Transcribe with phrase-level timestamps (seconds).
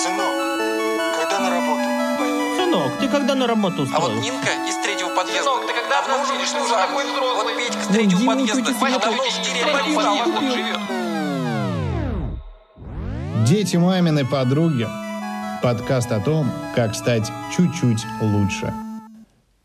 [0.00, 0.32] Сынок,
[1.18, 1.82] когда на работу?
[2.56, 4.12] Сынок, ты когда на работу А вот?
[4.12, 5.42] Нинка из третьего подъезда.
[5.42, 6.86] Сынок, ты когда давно уже уже замуж.
[6.86, 7.54] такой взрослый?
[7.54, 8.64] Вот Петька с третьего Дима, подъезда.
[8.74, 10.78] Сима давно в не деревне подъезда живет.
[13.44, 14.86] Дети маминой подруги.
[15.64, 18.72] Подкаст о том, как стать чуть-чуть лучше.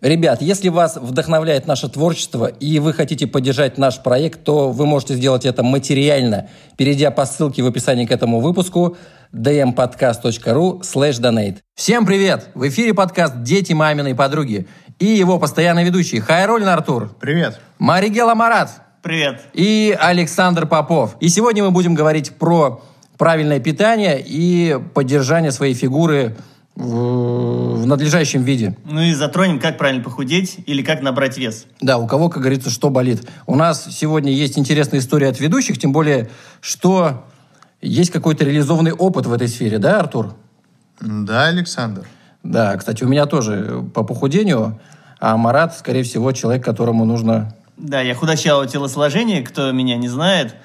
[0.04, 5.14] Ребят, если вас вдохновляет наше творчество и вы хотите поддержать наш проект, то вы можете
[5.14, 8.98] сделать это материально, перейдя по ссылке в описании к этому выпуску
[9.32, 11.60] dmpodcast.ru slash donate.
[11.74, 12.50] Всем привет!
[12.54, 14.68] В эфире подкаст «Дети маминой подруги»
[15.00, 17.61] и его постоянный ведущий Хайролин Артур, Привет.
[17.80, 18.72] Маригела Марат
[19.04, 19.39] Привет.
[19.54, 21.16] и Александр Попов.
[21.22, 22.83] И сегодня мы будем говорить про
[23.18, 26.36] правильное питание и поддержание своей фигуры
[26.75, 28.75] в, в надлежащем виде.
[28.86, 31.65] Ну и затронем, как правильно похудеть или как набрать вес.
[31.82, 33.27] Да, у кого, как говорится, что болит.
[33.45, 36.30] У нас сегодня есть интересная история от ведущих, тем более,
[36.61, 37.25] что
[37.81, 40.36] есть какой-то реализованный опыт в этой сфере, да, Артур?
[40.99, 42.08] Да, Александр.
[42.41, 44.80] Да, кстати, у меня тоже по похудению,
[45.19, 47.55] а Марат, скорее всего, человек, которому нужно...
[47.77, 50.55] Да, я худощавого телосложения, кто меня не знает.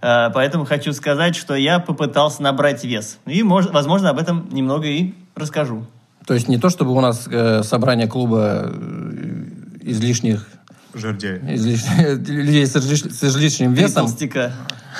[0.00, 3.18] А, Поэтому хочу сказать, что я попытался набрать вес.
[3.26, 5.86] И, мож- возможно, об этом немного и расскажу.
[6.26, 9.44] То есть не то, чтобы у нас э, собрание клуба э,
[9.82, 10.46] излишних,
[10.94, 11.38] Жердяй.
[11.40, 14.06] излиш- людей с, излиш- с излишним весом.
[14.06, 14.52] толстяка.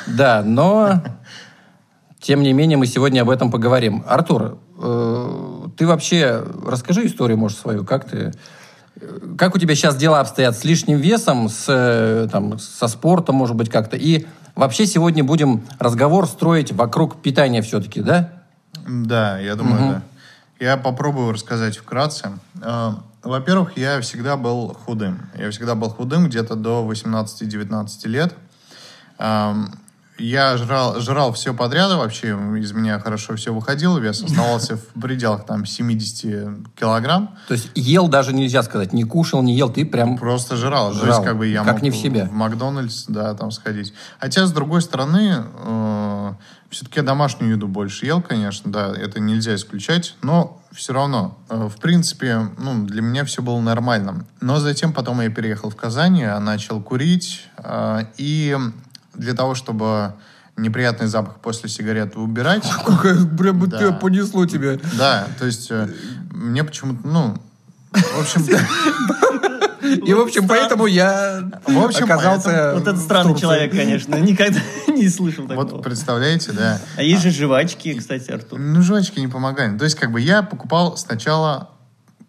[0.06, 1.02] Да, но
[2.20, 4.04] тем не менее мы сегодня об этом поговорим.
[4.06, 8.32] Артур, э, ты вообще расскажи историю, может, свою, как ты,
[8.96, 13.36] э, как у тебя сейчас дела обстоят с лишним весом, с, э, там, со спортом,
[13.36, 18.30] может быть, как-то, и вообще сегодня будем разговор строить вокруг питания все-таки, да?
[18.86, 20.02] Да, я думаю, да.
[20.64, 22.38] Я попробую рассказать вкратце.
[22.62, 25.28] Э, Во-первых, я всегда был худым.
[25.34, 28.34] Я всегда был худым где-то до 18-19 лет.
[30.16, 35.44] Я жрал, жрал все подряд вообще, из меня хорошо все выходило, вес оставался в пределах
[35.44, 37.36] там 70 килограмм.
[37.48, 40.16] То есть ел даже нельзя сказать, не кушал, не ел, ты прям...
[40.16, 40.92] Просто жрал.
[40.92, 41.06] Жрал.
[41.08, 42.26] есть, как бы я Как мог не в себя.
[42.26, 43.92] в Макдональдс, да, там сходить.
[44.20, 45.44] Хотя, с другой стороны,
[46.70, 51.68] все-таки я домашнюю еду больше ел, конечно, да, это нельзя исключать, но все равно, э,
[51.72, 54.26] в принципе, ну, для меня все было нормально.
[54.40, 58.56] Но затем потом я переехал в Казань, я начал курить, э, и
[59.14, 60.14] для того, чтобы
[60.56, 62.64] неприятный запах после сигарет убирать...
[63.38, 64.78] Прям бы тебя понесло тебя.
[64.96, 65.88] Да, то есть э,
[66.30, 67.36] мне почему-то, ну,
[67.92, 68.44] в общем,
[69.84, 72.72] И, в общем, поэтому я В общем, оказался...
[72.74, 74.16] Вот это странный человек, конечно.
[74.16, 75.66] Никогда не слышал такого.
[75.66, 76.80] вот представляете, да.
[76.96, 78.58] А есть же жвачки, кстати, Артур.
[78.58, 79.76] Ну, жвачки не помогали.
[79.76, 81.70] То есть, как бы я покупал сначала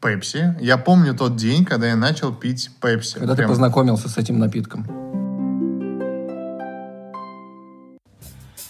[0.01, 0.55] Пепси.
[0.59, 3.15] Я помню тот день, когда я начал пить Пепси.
[3.15, 4.85] Когда ты Прям- познакомился с этим напитком?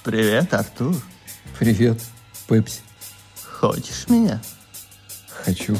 [0.05, 0.93] Привет, Артур.
[1.57, 1.99] Привет,
[2.47, 2.81] Пепси.
[3.59, 4.39] Хочешь меня?
[5.27, 5.75] Хочу.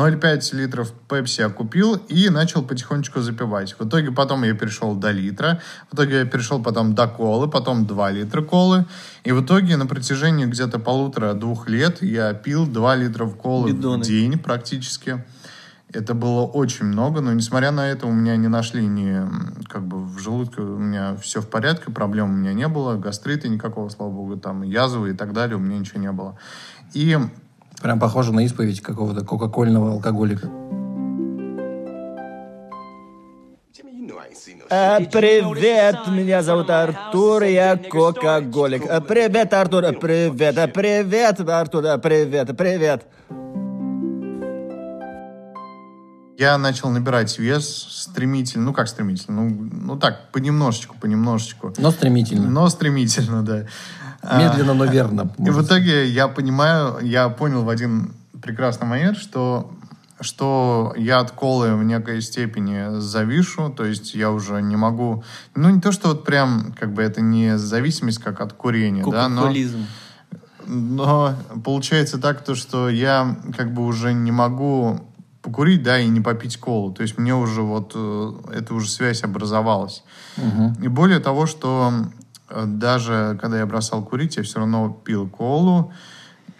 [0.00, 3.76] ноль пять литров Пепси я купил и начал потихонечку запивать.
[3.78, 5.60] В итоге потом я перешел до литра,
[5.90, 8.86] в итоге я перешел потом до колы, потом 2 литра колы.
[9.24, 14.02] И в итоге на протяжении где-то полутора-двух лет я пил 2 литра колы Бидоны.
[14.02, 15.22] в день практически.
[15.92, 19.20] Это было очень много, но несмотря на это у меня не нашли ни,
[19.68, 23.48] как бы в желудке у меня все в порядке, проблем у меня не было, гастрита
[23.48, 26.38] никакого, слава богу, там язвы и так далее, у меня ничего не было.
[26.94, 27.18] И
[27.82, 30.48] Прям похоже на исповедь какого-то кока-кольного алкоголика.
[34.72, 38.84] А, Привет, меня зовут Артур, я кока-голик.
[38.88, 43.06] А, Привет, Артур, привет, а, привет, Артур, привет, а, привет.
[46.40, 51.74] Я начал набирать вес стремительно, ну как стремительно, ну, ну так, понемножечку, понемножечку.
[51.76, 52.48] Но стремительно.
[52.48, 53.66] Но стремительно, да.
[54.22, 55.30] А, Медленно, но верно.
[55.36, 59.70] И в итоге я понимаю, я понял в один прекрасный момент, что,
[60.18, 65.22] что я от колы в некой степени завишу, то есть я уже не могу...
[65.54, 69.28] Ну, не то, что вот прям, как бы это не зависимость, как от курения, да,
[69.28, 69.52] но...
[70.72, 75.00] Но получается так, то, что я как бы уже не могу
[75.42, 76.92] покурить, да, и не попить колу.
[76.92, 80.04] То есть мне уже вот э, эта уже связь образовалась.
[80.82, 81.92] И более того, что
[82.48, 85.92] э, даже когда я бросал курить, я все равно пил колу,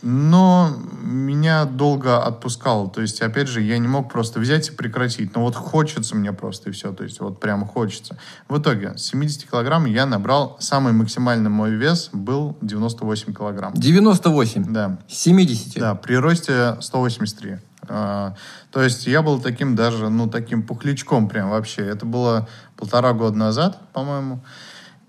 [0.03, 0.71] но
[1.03, 2.89] меня долго отпускало.
[2.89, 5.35] То есть, опять же, я не мог просто взять и прекратить.
[5.35, 6.93] Но вот хочется мне просто и все.
[6.93, 8.17] То есть, вот прям хочется.
[8.49, 13.75] В итоге, с 70 килограмм я набрал, самый максимальный мой вес был 98 килограмм.
[13.75, 14.73] 98.
[14.73, 14.99] Да.
[15.09, 15.79] С 70.
[15.79, 17.59] Да, при росте 183.
[17.93, 18.35] А,
[18.71, 21.83] То есть я был таким даже, ну, таким пухлячком прям вообще.
[21.83, 24.43] Это было полтора года назад, по-моему.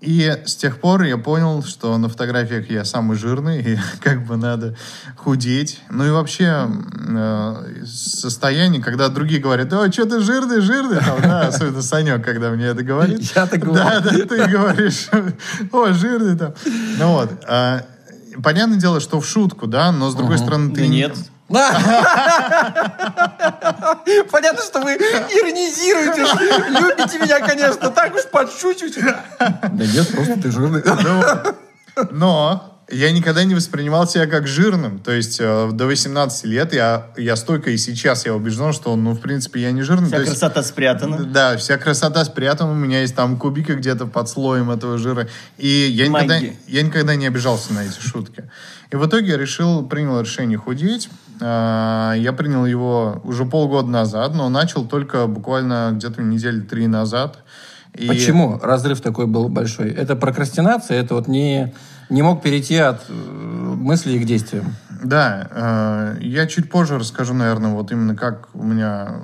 [0.00, 4.36] И с тех пор я понял, что на фотографиях я самый жирный, и как бы
[4.36, 4.74] надо
[5.16, 5.80] худеть.
[5.90, 6.68] Ну и вообще
[7.08, 12.50] э, состояние, когда другие говорят, о, что ты жирный, жирный, там, да, особенно Санек, когда
[12.50, 13.20] мне это говорит.
[13.36, 13.74] Я так говорю.
[13.84, 15.08] Да, да, ты говоришь,
[15.72, 16.52] о, жирный там.
[16.98, 17.30] Ну вот.
[17.46, 17.82] а,
[18.42, 20.80] Понятное дело, что в шутку, да, но с другой стороны ты...
[20.80, 21.16] Да не- нет.
[24.30, 26.22] Понятно, что вы иронизируете.
[26.80, 29.16] Любите меня, конечно, так уж подшучиваете.
[29.38, 30.82] Да нет, просто ты жирный.
[32.10, 34.98] Но я никогда не воспринимал себя как жирным.
[34.98, 39.12] То есть э, до 18 лет я, я столько и сейчас я убежден, что, ну,
[39.12, 40.08] в принципе, я не жирный.
[40.08, 41.24] Вся То есть- красота спрятана.
[41.24, 42.72] Да, вся красота спрятана.
[42.72, 45.28] У меня есть там кубики где-то под слоем этого жира.
[45.56, 48.50] И я никогда, я никогда не обижался на эти шутки.
[48.90, 51.08] И в итоге я решил, принял решение худеть.
[51.44, 57.38] А, Я принял его уже полгода назад, но начал только буквально где-то недели три назад.
[57.94, 59.90] И- Почему разрыв такой был большой?
[59.90, 61.74] Это прокрастинация, это вот не,
[62.10, 64.74] не мог перейти от э, мыслей к действиям.
[65.02, 69.22] Да, э, я чуть позже расскажу, наверное, вот именно как у меня,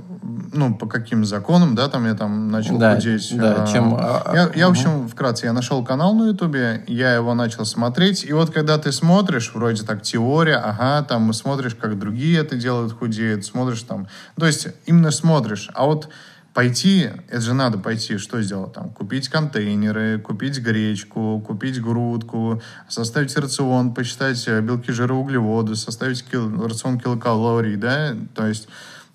[0.53, 3.33] ну, по каким законам, да, там я там начал Да, худеть.
[3.37, 7.15] да, Э, чем, а, Я, я, в общем, вкратце, я нашел канал на Ютубе, я
[7.15, 11.99] его начал смотреть, и вот когда ты смотришь, вроде так теория, ага, там смотришь, как
[11.99, 16.09] другие это делают, худеют, смотришь там, то есть именно смотришь, а вот
[16.55, 18.91] пойти, это же надо пойти, что сделать там?
[18.91, 26.67] Купить контейнеры, купить гречку, купить грудку, составить рацион, посчитать э, белки, жиры, углеводы, составить кил-
[26.67, 28.69] рацион килокалорий, да, то есть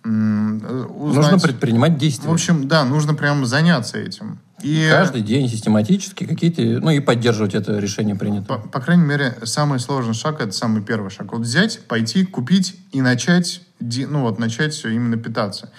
[0.05, 1.31] э, узнать...
[1.31, 2.29] Нужно предпринимать действия.
[2.29, 4.39] В общем, да, нужно прям заняться этим.
[4.61, 8.45] И, Каждый день систематически какие-то, ну и поддерживать это решение принято.
[8.45, 11.33] по, по крайней мере, самый сложный шаг это самый первый шаг.
[11.33, 15.69] Вот взять, пойти, купить и начать, ну вот начать все именно питаться.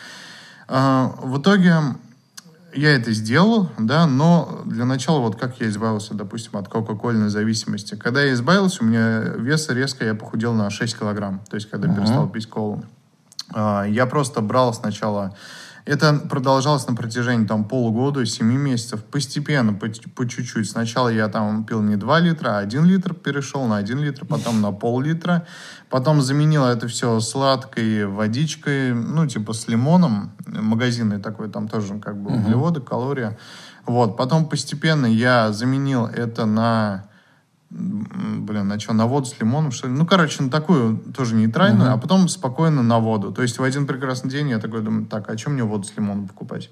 [0.69, 1.75] А, в итоге
[2.75, 7.95] я это сделал, да, но для начала вот как я избавился, допустим, от кока-кольной зависимости.
[7.95, 11.93] Когда я избавился, у меня вес резко, я похудел на 6 килограмм, то есть когда
[11.95, 12.85] перестал пить колу.
[13.53, 15.35] А, Я просто брал сначала...
[15.87, 20.71] Это продолжалось на протяжении там полугода, 7 месяцев, постепенно, по, по чуть-чуть.
[20.71, 24.63] Сначала я там пил не 2 литра, а 1 литр перешел на 1 литр, потом
[24.63, 25.47] на пол-литра.
[25.91, 32.17] Потом заменил это все сладкой водичкой, ну, типа с лимоном, магазинный такой, там тоже как
[32.17, 33.37] бы углеводы, калории.
[33.85, 37.11] Вот, потом постепенно я заменил это на
[37.75, 39.95] блин, на что, на воду с лимоном, что ли?
[39.95, 43.33] Ну, короче, на такую тоже нейтральную, а потом спокойно на воду.
[43.33, 45.97] То есть в один прекрасный день я такой думаю, так, а чем мне воду с
[45.97, 46.71] лимоном покупать?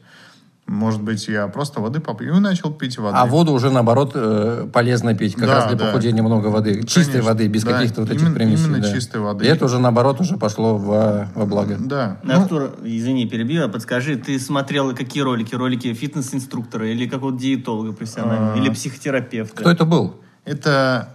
[0.69, 3.17] Может быть, я просто воды попью и начал пить воды.
[3.19, 5.35] А воду уже, наоборот, э, полезно пить.
[5.35, 5.87] Как Да, раз для да.
[5.87, 6.85] похудения много воды.
[6.85, 7.73] Чистой Конечно, воды, без да.
[7.73, 8.65] каких-то вот этих Именно- примесей.
[8.67, 8.93] именно да.
[8.93, 9.45] чистой воды.
[9.45, 11.77] И это уже, наоборот, уже пошло во, во благо.
[11.81, 12.19] Да.
[12.23, 15.53] Ну, Ну, Артур, извини, перебью, а подскажи, ты смотрел какие ролики?
[15.57, 18.55] Ролики фитнес-инструктора или какого-то диетолога профессионального?
[18.55, 18.57] А.
[18.57, 19.57] Или психотерапевта?
[19.57, 20.15] Кто это был?
[20.45, 21.09] Это,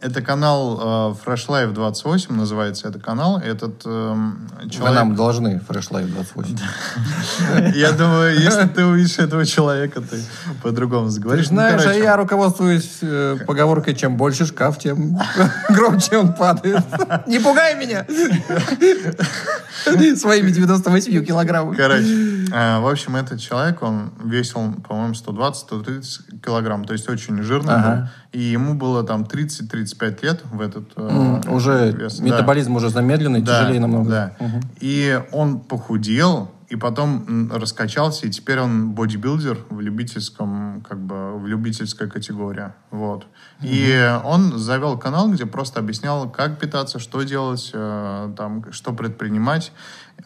[0.00, 3.38] это канал э, Fresh Life 28 называется это канал.
[3.38, 4.96] Этот Вы человек...
[4.96, 6.58] нам должны Fresh Life 28.
[7.74, 10.20] Я думаю, если ты увидишь этого человека, ты
[10.62, 11.48] по-другому заговоришь.
[11.48, 15.18] знаешь, а я руководствуюсь э, поговоркой, чем больше шкаф, тем
[15.68, 16.84] громче он падает.
[17.26, 18.06] Не пугай меня!
[20.16, 21.76] Своими 98 килограммами.
[21.76, 27.74] Короче, э, в общем, этот человек, он весил, по-моему, 120-130 килограмм, то есть очень жирный
[27.74, 28.10] Ага.
[28.32, 28.40] был.
[28.40, 32.18] И ему было там 30-35 лет в этот э, М, Уже вес.
[32.18, 32.24] Да.
[32.24, 34.10] метаболизм уже замедленный, Да, тяжелее намного.
[34.10, 34.32] Да.
[34.80, 41.46] И он похудел, и потом раскачался, и теперь он бодибилдер в любительском, как бы, в
[41.46, 42.72] любительской категории.
[42.90, 43.26] Вот.
[43.62, 49.72] И он завел канал, где просто объяснял, как питаться, что делать, э, там, что предпринимать.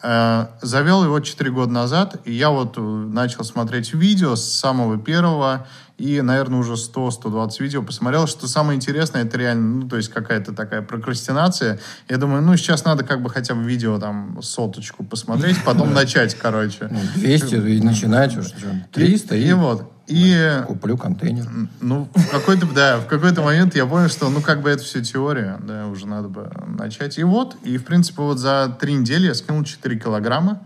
[0.03, 4.97] Э, завел его 4 года назад, и я вот э, начал смотреть видео с самого
[4.97, 5.67] первого,
[5.99, 10.53] и, наверное, уже 100-120 видео посмотрел, что самое интересное, это реально, ну, то есть какая-то
[10.53, 11.79] такая прокрастинация.
[12.07, 16.35] Я думаю, ну, сейчас надо как бы хотя бы видео там соточку посмотреть, потом начать,
[16.35, 16.87] короче.
[16.89, 18.47] Ну, 200 и начинать уже.
[18.47, 19.91] что, 300 и, И вот.
[20.07, 21.45] И, куплю контейнер.
[21.81, 25.03] ну, в какой-то, да, в какой-то момент я понял, что, ну, как бы это все
[25.03, 27.17] теория, да, уже надо бы начать.
[27.19, 30.61] И вот, и, в принципе, вот за три недели я скинул 4 килограмма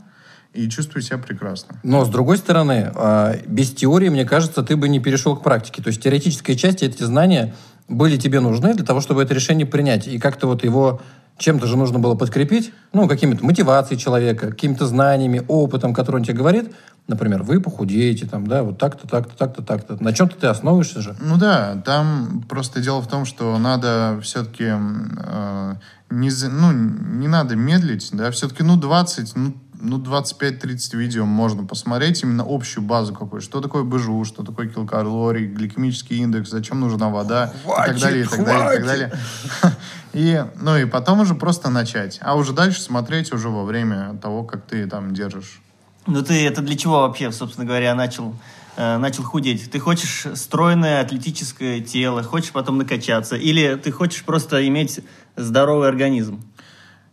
[0.53, 1.79] и чувствую себя прекрасно.
[1.83, 5.81] Но, с другой стороны, а, без теории, мне кажется, ты бы не перешел к практике.
[5.81, 7.55] То есть теоретическая часть, эти знания
[7.87, 10.07] были тебе нужны для того, чтобы это решение принять.
[10.07, 11.01] И как-то вот его
[11.37, 16.37] чем-то же нужно было подкрепить, ну, какими-то мотивацией человека, какими-то знаниями, опытом, который он тебе
[16.37, 16.71] говорит.
[17.07, 20.01] Например, вы похудеете, там, да, вот так-то, так-то, так-то, так-то.
[20.01, 21.15] На чем-то ты основываешься же.
[21.19, 25.75] Ну да, там просто дело в том, что надо все-таки э,
[26.11, 31.65] не, за- ну, не надо медлить, да, все-таки, ну, 20, ну, ну 25-30 видео можно
[31.65, 33.41] посмотреть, именно общую базу какую.
[33.41, 38.27] Что такое БЖУ, что такое килокалорий, гликемический индекс, зачем нужна вода, и так далее, и
[38.27, 39.13] так далее, и так далее.
[40.13, 42.19] И, ну, и потом уже просто начать.
[42.21, 45.59] А уже дальше смотреть уже во время того, как ты там держишь.
[46.05, 48.35] Ну ты это для чего вообще, собственно говоря, начал,
[48.77, 49.71] э, начал худеть?
[49.71, 53.35] Ты хочешь стройное атлетическое тело, хочешь потом накачаться?
[53.35, 54.99] Или ты хочешь просто иметь
[55.35, 56.43] здоровый организм?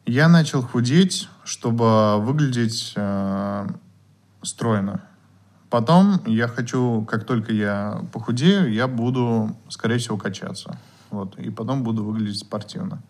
[0.06, 3.66] Я начал худеть, чтобы выглядеть э,
[4.42, 5.02] стройно.
[5.68, 10.78] Потом я хочу, как только я похудею, я буду, скорее всего, качаться.
[11.10, 11.38] Вот.
[11.38, 13.02] И потом буду выглядеть спортивно.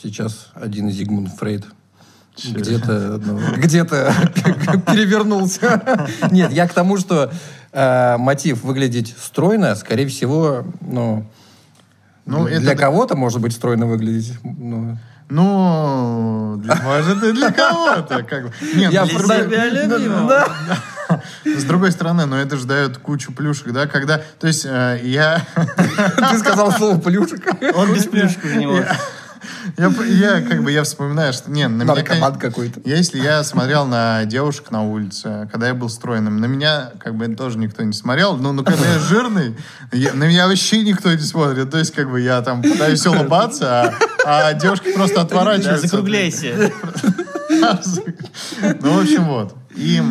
[0.00, 1.66] Сейчас один Зигмунд Фрейд
[2.44, 4.12] где-то ну, где-то
[4.86, 6.06] перевернулся.
[6.30, 7.32] Нет, я к тому, что
[7.72, 11.26] э, мотив выглядеть стройно, скорее всего, ну,
[12.26, 14.34] Ну, для это- кого-то может быть стройно выглядеть.
[14.44, 18.22] ну, Ну, для- может, и для кого-то.
[18.22, 18.52] Как бы.
[18.74, 20.28] Нет, Я ну, Для другой- себя любимого.
[21.08, 21.22] Да.
[21.44, 24.20] С другой стороны, но это же дает кучу плюшек, да, когда...
[24.40, 25.40] То есть э, я...
[26.30, 27.46] Ты сказал слово плюшек.
[27.76, 28.88] Он без плюшек уже не может.
[29.76, 32.80] Я, я как бы я вспоминаю, что не, на меня, Наркоман какой-то.
[32.84, 37.14] Я, Если я смотрел на девушек на улице, когда я был стройным, на меня как
[37.14, 39.56] бы тоже никто не смотрел, но, но когда я жирный,
[39.92, 41.70] я- на меня вообще никто не смотрит.
[41.70, 43.94] То есть как бы я там пытаюсь улыбаться,
[44.26, 45.86] а, а девушки просто Да, отворачиваются.
[45.88, 46.72] закругляйся.
[48.80, 49.54] Ну, в общем, вот.
[49.74, 50.02] И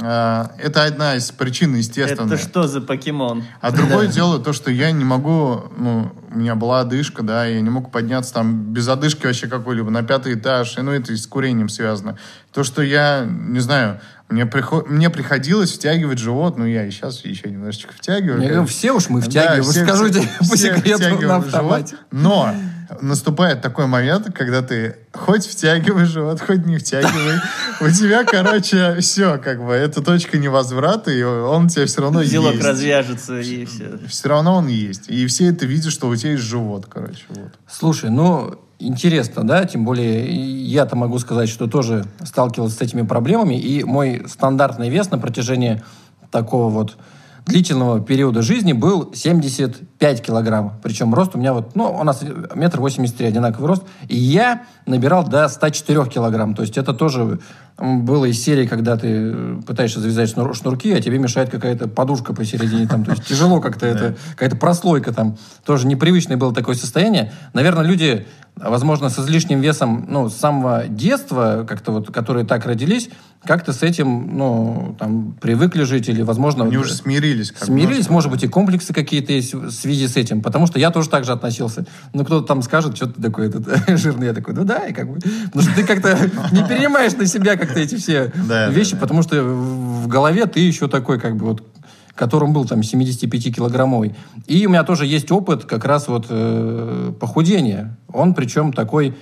[0.00, 2.32] это одна из причин, естественно.
[2.32, 3.44] Это что за покемон?
[3.60, 7.60] А другое дело то, что я не могу, ну, у меня была одышка, да, я
[7.60, 11.16] не мог подняться там без одышки вообще какой-либо на пятый этаж, и, ну, это и
[11.16, 12.18] с курением связано.
[12.52, 17.24] То, что я, не знаю, мне, приход- мне приходилось втягивать живот, ну, я и сейчас
[17.24, 18.42] еще немножечко втягиваю.
[18.42, 21.18] Я говорю, Все уж мы Да, втягиваем, все- скажу все- тебе по секрету на в
[21.18, 21.44] живот.
[21.46, 21.96] автомате.
[22.10, 22.54] Но
[23.00, 27.38] наступает такой момент, когда ты хоть втягиваешь живот, хоть не втягивай.
[27.80, 32.20] У тебя, короче, все, как бы, это точка невозврата, и он у тебя все равно
[32.20, 32.64] Узелок есть.
[32.64, 33.98] развяжется и все.
[34.08, 35.08] Все равно он есть.
[35.08, 37.24] И все это видят, что у тебя есть живот, короче.
[37.28, 37.52] Вот.
[37.68, 40.24] Слушай, ну, интересно, да, тем более
[40.64, 45.82] я-то могу сказать, что тоже сталкивался с этими проблемами, и мой стандартный вес на протяжении
[46.30, 46.96] такого вот
[47.46, 50.80] длительного периода жизни был 75 килограмм.
[50.82, 52.24] Причем рост у меня вот, ну, у нас
[52.54, 56.54] метр восемьдесят три, одинаковый рост, и я набирал до 104 килограмм.
[56.54, 57.40] То есть это тоже
[57.76, 62.32] было из серии, когда ты э, пытаешься завязать шнур- шнурки, а тебе мешает какая-то подушка
[62.32, 62.86] посередине.
[62.86, 65.36] Там, то есть тяжело как-то это, какая-то прослойка там.
[65.64, 67.32] Тоже непривычное было такое состояние.
[67.52, 73.10] Наверное, люди, возможно, с излишним весом, ну, с самого детства, как-то вот, которые так родились,
[73.46, 76.64] как-то с этим, ну, там, привыкли жить или, возможно...
[76.64, 77.52] Они уже смирились.
[77.52, 80.90] Как Смирились, может быть, и комплексы какие-то есть в связи с этим, потому что я
[80.90, 81.86] тоже так же относился.
[82.12, 83.66] Ну, кто-то там скажет, что ты такой этот,
[83.98, 85.18] жирный, я такой, ну да, и как бы...
[85.46, 86.18] Потому что ты как-то
[86.52, 88.32] не перенимаешь на себя как-то эти все
[88.70, 91.62] вещи, потому что в в голове ты еще такой, как бы, вот,
[92.14, 94.14] которым был там 75-килограммовый.
[94.46, 97.96] И у меня тоже есть опыт как раз вот э, похудения.
[98.12, 99.16] Он причем такой,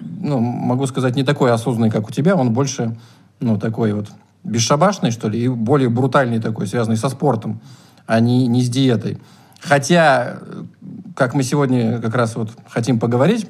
[0.00, 2.96] ну, могу сказать, не такой осознанный, как у тебя, он больше,
[3.40, 4.08] ну, такой вот
[4.44, 7.60] бесшабашный, что ли, и более брутальный такой, связанный со спортом,
[8.06, 9.18] а не, не с диетой.
[9.60, 10.38] Хотя,
[11.16, 13.46] как мы сегодня как раз вот хотим поговорить,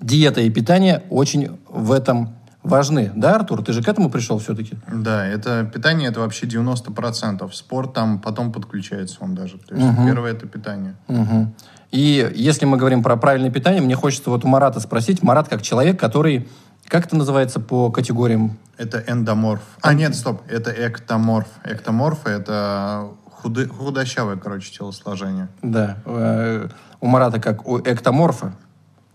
[0.00, 3.12] диета и питание очень в этом важны.
[3.14, 3.62] Да, Артур?
[3.62, 4.74] Ты же к этому пришел все-таки?
[4.92, 7.50] Да, это питание, это вообще 90%.
[7.52, 9.58] Спорт там потом подключается он даже.
[9.58, 10.96] То есть первое это питание.
[11.08, 11.54] Мгм.
[11.90, 15.22] И если мы говорим про правильное питание, мне хочется вот у Марата спросить.
[15.22, 16.48] Марат как человек, который...
[16.88, 18.58] Как это называется по категориям?
[18.76, 19.62] Это эндоморф.
[19.80, 21.46] А, нет, стоп, это эктоморф.
[21.64, 25.48] Эктоморф это худы- худощавое, короче, телосложение.
[25.62, 25.98] Да.
[26.04, 26.68] э,
[27.00, 28.54] у Марата как у эктоморфа.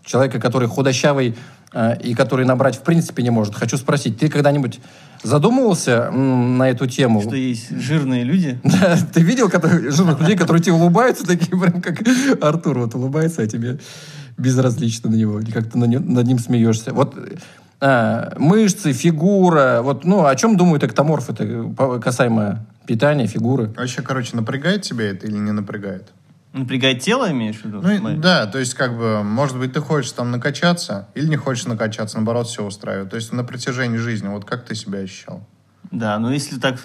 [0.02, 1.36] Человека, который худощавый
[1.72, 3.54] э, и который набрать в принципе не может.
[3.54, 4.80] Хочу спросить, ты когда-нибудь
[5.22, 7.20] задумывался на эту тему?
[7.20, 8.58] Что есть жирные люди.
[8.64, 12.00] Да, ты видел которые- жирных людей, которые тебе улыбаются, такие прям как
[12.42, 13.78] Артур вот улыбается, а тебе
[14.36, 16.92] безразлично на него, и как ты на нё- над ним смеешься.
[16.92, 17.14] Вот
[17.82, 23.72] а, мышцы, фигура, вот, ну, о чем думают эктоморфы это касаемо питания, фигуры?
[23.76, 26.10] Вообще, короче, напрягает тебя это или не напрягает?
[26.52, 27.80] Напрягать тело, имеешь в виду?
[27.80, 28.18] Ну, Смотри.
[28.18, 32.16] да, то есть, как бы, может быть, ты хочешь там накачаться или не хочешь накачаться,
[32.16, 33.08] наоборот, все устраивает.
[33.08, 35.46] То есть, на протяжении жизни, вот как ты себя ощущал?
[35.90, 36.80] Да, но если так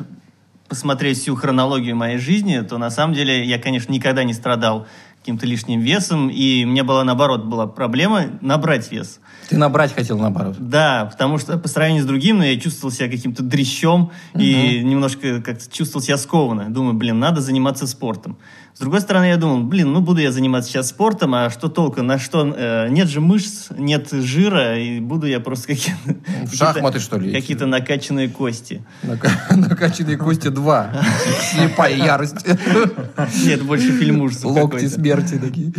[0.70, 4.88] посмотреть всю хронологию моей жизни, то на самом деле я, конечно, никогда не страдал
[5.25, 9.20] каким-то лишним весом, и у меня была, наоборот, была проблема набрать вес.
[9.50, 10.55] Ты набрать хотел наоборот.
[10.60, 15.41] Да, потому что по сравнению с другим, ну, я чувствовал себя каким-то дрищом и немножко
[15.41, 16.72] как-то чувствовал себя скованно.
[16.72, 18.38] Думаю, блин, надо заниматься спортом.
[18.75, 22.01] С другой стороны, я думал, блин, ну буду я заниматься сейчас спортом, а что толку?
[22.01, 22.53] На что?
[22.58, 26.15] э, нет же мышц, нет жира, и буду я просто какие-то...
[26.46, 27.32] В шахматы, что ли?
[27.32, 28.84] Какие-то накачанные кости.
[29.01, 30.91] Нака- Накачанные кости 2.
[31.53, 32.46] Слепая ярость.
[33.46, 35.72] Нет, больше фильм ужасов Локти смерти такие.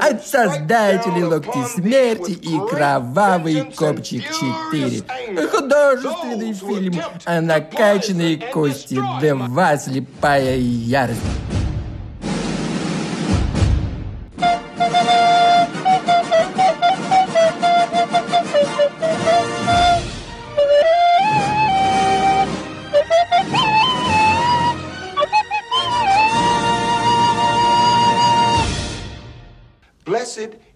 [0.00, 4.22] От создателей локти смерти и кровавый копчик
[4.70, 5.48] 4.
[5.48, 11.20] Художественный фильм о накачанные кости 2 слепая ярость.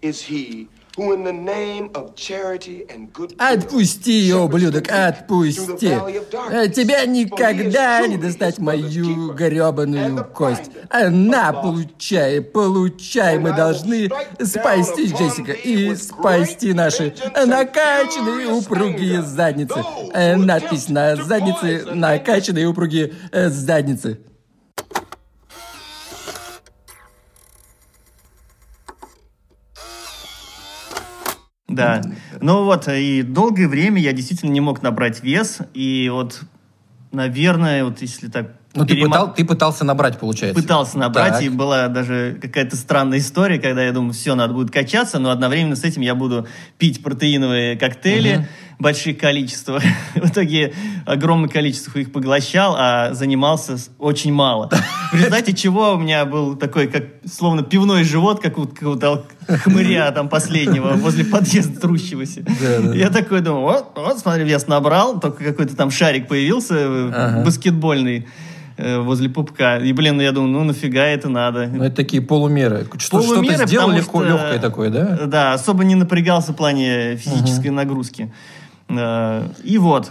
[0.03, 5.97] Is he who, in the name of charity and good Отпусти, ублюдок, отпусти.
[6.51, 10.71] Э, Тебя никогда не достать мою гребаную кость.
[10.91, 13.39] А На, получай, получай.
[13.39, 14.11] Мы должны
[14.45, 17.15] спасти Джессика и спасти наши
[17.47, 19.83] накачанные упругие задницы.
[20.13, 24.19] Э, Надпись на заднице «Накачанные упругие э, задницы».
[31.75, 32.03] Да.
[32.41, 36.43] Ну вот, и долгое время я действительно не мог набрать вес, и вот,
[37.13, 38.60] наверное, вот если так...
[38.73, 40.61] Ну, ты, пытал- ты пытался набрать, получается.
[40.61, 41.43] Пытался набрать, Так.
[41.43, 45.75] и была даже какая-то странная история, когда я думаю, все, надо будет качаться, но одновременно
[45.75, 46.47] с этим я буду
[46.79, 48.47] пить протеиновые коктейли
[48.79, 49.83] в больших количествах.
[50.15, 50.73] В итоге
[51.05, 54.71] огромное количество их поглощал, а занимался очень мало.
[55.13, 60.11] В результате чего у меня был такой, как словно пивной живот, как у какого-то хмыря
[60.13, 62.45] там последнего возле подъезда трущегося.
[62.95, 68.29] Я такой думаю, вот, вот, смотри, вес набрал, только какой-то там шарик появился э, баскетбольный
[69.01, 69.79] возле пупка.
[69.79, 71.67] И, блин, я думаю, ну нафига это надо?
[71.67, 72.87] Ну, это такие полумеры.
[72.99, 75.27] Что, Полумеры, что-то сделал легко, что, легкое такое, да?
[75.27, 78.33] Да, особо не напрягался в плане физической нагрузки.
[78.89, 80.11] Э, И вот,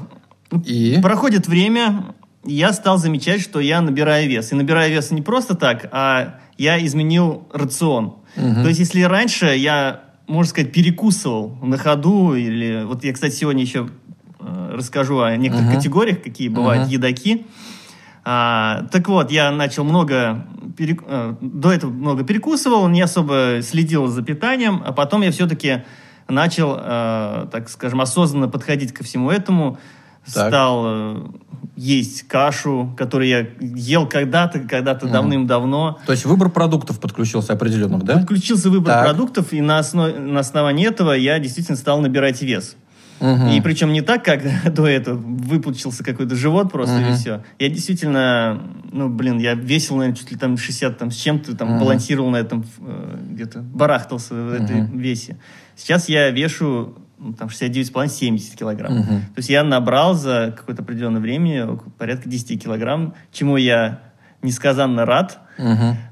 [0.66, 1.00] И?
[1.02, 2.06] проходит время,
[2.46, 4.52] я стал замечать, что я набираю вес.
[4.52, 8.16] И набираю вес не просто так, а я изменил рацион.
[8.36, 12.84] То есть, если раньше я, можно сказать, перекусывал на ходу, или...
[12.86, 13.90] Вот я, кстати, сегодня еще
[14.40, 17.46] э, расскажу о некоторых категориях, какие бывают едаки.
[18.26, 20.46] А, так вот, я начал много,
[20.78, 25.84] перек- э, до этого много перекусывал, не особо следил за питанием, а потом я все-таки
[26.28, 29.80] начал, э, так скажем, осознанно подходить ко всему этому,
[30.32, 30.50] Так.
[30.50, 31.28] стал э,
[31.76, 35.98] есть кашу, которую я ел когда-то, когда-то давным-давно.
[36.06, 38.18] То есть выбор продуктов подключился определенных, да?
[38.18, 39.06] Подключился выбор Так.
[39.06, 42.76] продуктов, и на, основ- на основании этого я действительно стал набирать вес.
[43.20, 43.50] Мгм.
[43.50, 44.42] И причем не так, как
[44.74, 47.44] до этого выпучился какой-то живот просто и все.
[47.58, 51.80] Я действительно, ну, блин, я весил, наверное, чуть ли там 60 там, с чем-то, там,
[51.80, 55.38] балансировал на этом, э, где-то, барахтался в этой весе.
[55.76, 59.04] Сейчас я вешу ну, там 69,5-70 килограмм.
[59.04, 64.02] То есть я набрал за какое-то определенное время порядка 10 килограмм, чему я
[64.42, 65.40] несказанно рад.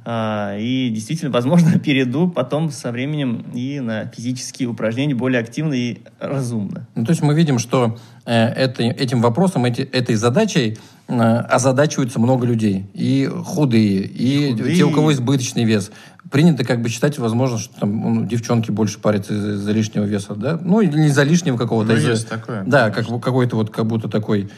[0.05, 5.99] А, и действительно, возможно, перейду потом со временем и на физические упражнения более активно и
[6.19, 6.87] разумно.
[6.95, 10.77] Ну, то есть мы видим, что э, это- этим вопросом, эти- этой задачей
[11.09, 12.85] э, озадачиваются много людей.
[12.93, 14.75] И худые, и, худые.
[14.75, 15.91] те, у кого избыточный вес.
[16.29, 20.35] Принято как бы считать, возможно, что там ну, девчонки больше парятся из- из-за лишнего веса,
[20.35, 20.59] да?
[20.61, 21.93] Ну, или не из-за лишнего какого-то.
[21.93, 24.49] Ну, из-за- есть такое, Да, как, какой-то вот как будто такой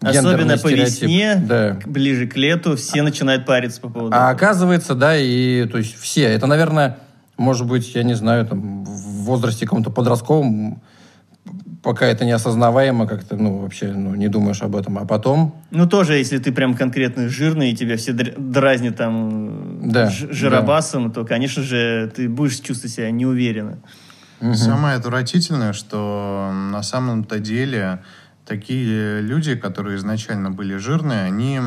[0.00, 1.02] Особенно по стереотип.
[1.02, 1.78] весне, Да.
[1.86, 4.30] ближе к лету, все начинают париться по поводу А этого.
[4.30, 6.24] оказывается, да, и то есть все.
[6.24, 6.98] Это, наверное,
[7.36, 10.82] может быть, я не знаю, там, в возрасте каком-то подростковом,
[11.82, 14.98] пока это неосознаваемо, как-то, ну, вообще, ну, не думаешь об этом.
[14.98, 19.90] А потом, Ну, тоже, если ты прям конкретно жирный, и тебя все др- дразнят там
[19.90, 23.78] Да, жиробасом, то, конечно же, ты будешь чувствовать себя неуверенно.
[24.54, 28.00] Самое отвратительное, что на самом-то деле
[28.46, 31.60] такие люди, которые изначально были жирные, они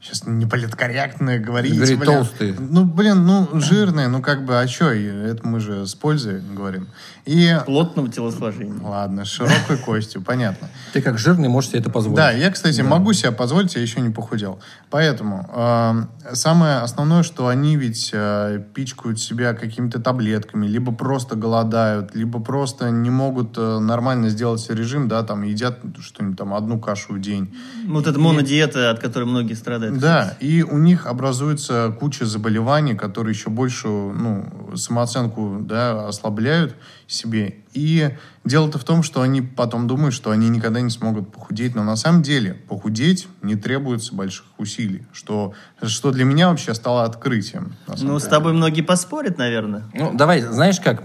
[0.00, 1.74] Сейчас не политкорректно говорить.
[1.74, 2.06] Говори, блин.
[2.06, 2.54] толстые.
[2.56, 4.92] Ну, блин, ну, жирные, ну, как бы, а что?
[4.92, 6.86] Это мы же с пользой говорим.
[7.26, 8.80] И, Плотного телосложения.
[8.80, 10.68] ладно, с широкой костью, понятно.
[10.92, 12.16] Ты как жирный можешь себе это позволить.
[12.16, 14.60] Да, я, кстати, могу себе позволить, я еще не похудел.
[14.88, 22.14] Поэтому э, самое основное, что они ведь э, пичкают себя какими-то таблетками, либо просто голодают,
[22.14, 26.78] либо просто не могут э, нормально сделать себе режим, да, там едят что-нибудь там одну
[26.78, 27.52] кашу в день.
[27.84, 29.87] Ну, Вот эта монодиета, от которой многие страдают.
[29.90, 34.46] Да, и у них образуется куча заболеваний, которые еще больше ну,
[34.76, 36.74] самооценку да, ослабляют
[37.08, 37.56] себе.
[37.72, 38.10] И
[38.44, 41.74] дело-то в том, что они потом думают, что они никогда не смогут похудеть.
[41.74, 45.06] Но на самом деле похудеть не требуется больших усилий.
[45.12, 47.74] Что, что для меня вообще стало открытием.
[47.86, 48.30] Ну, с деле.
[48.30, 49.84] тобой многие поспорят, наверное.
[49.94, 51.04] Ну, давай, знаешь как?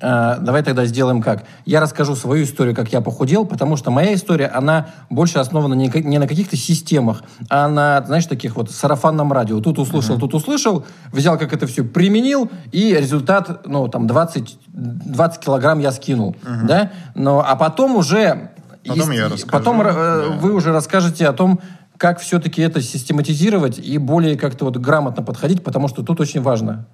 [0.00, 1.44] А, давай тогда сделаем как.
[1.64, 6.18] Я расскажу свою историю, как я похудел, потому что моя история, она больше основана не
[6.18, 9.60] на каких-то системах, а на, знаешь, таких вот сарафанном радио.
[9.60, 15.25] Тут услышал, тут услышал, взял, как это все применил, и результат, ну, там, 20, 20
[15.38, 16.92] килограмм я скинул, да?
[17.14, 18.50] Но, а потом уже...
[18.86, 20.36] Потом я есть- расскажу, Потом э, да.
[20.40, 21.60] вы уже расскажете о том,
[21.96, 26.86] как все-таки это систематизировать и более как-то вот грамотно подходить, потому что тут очень важно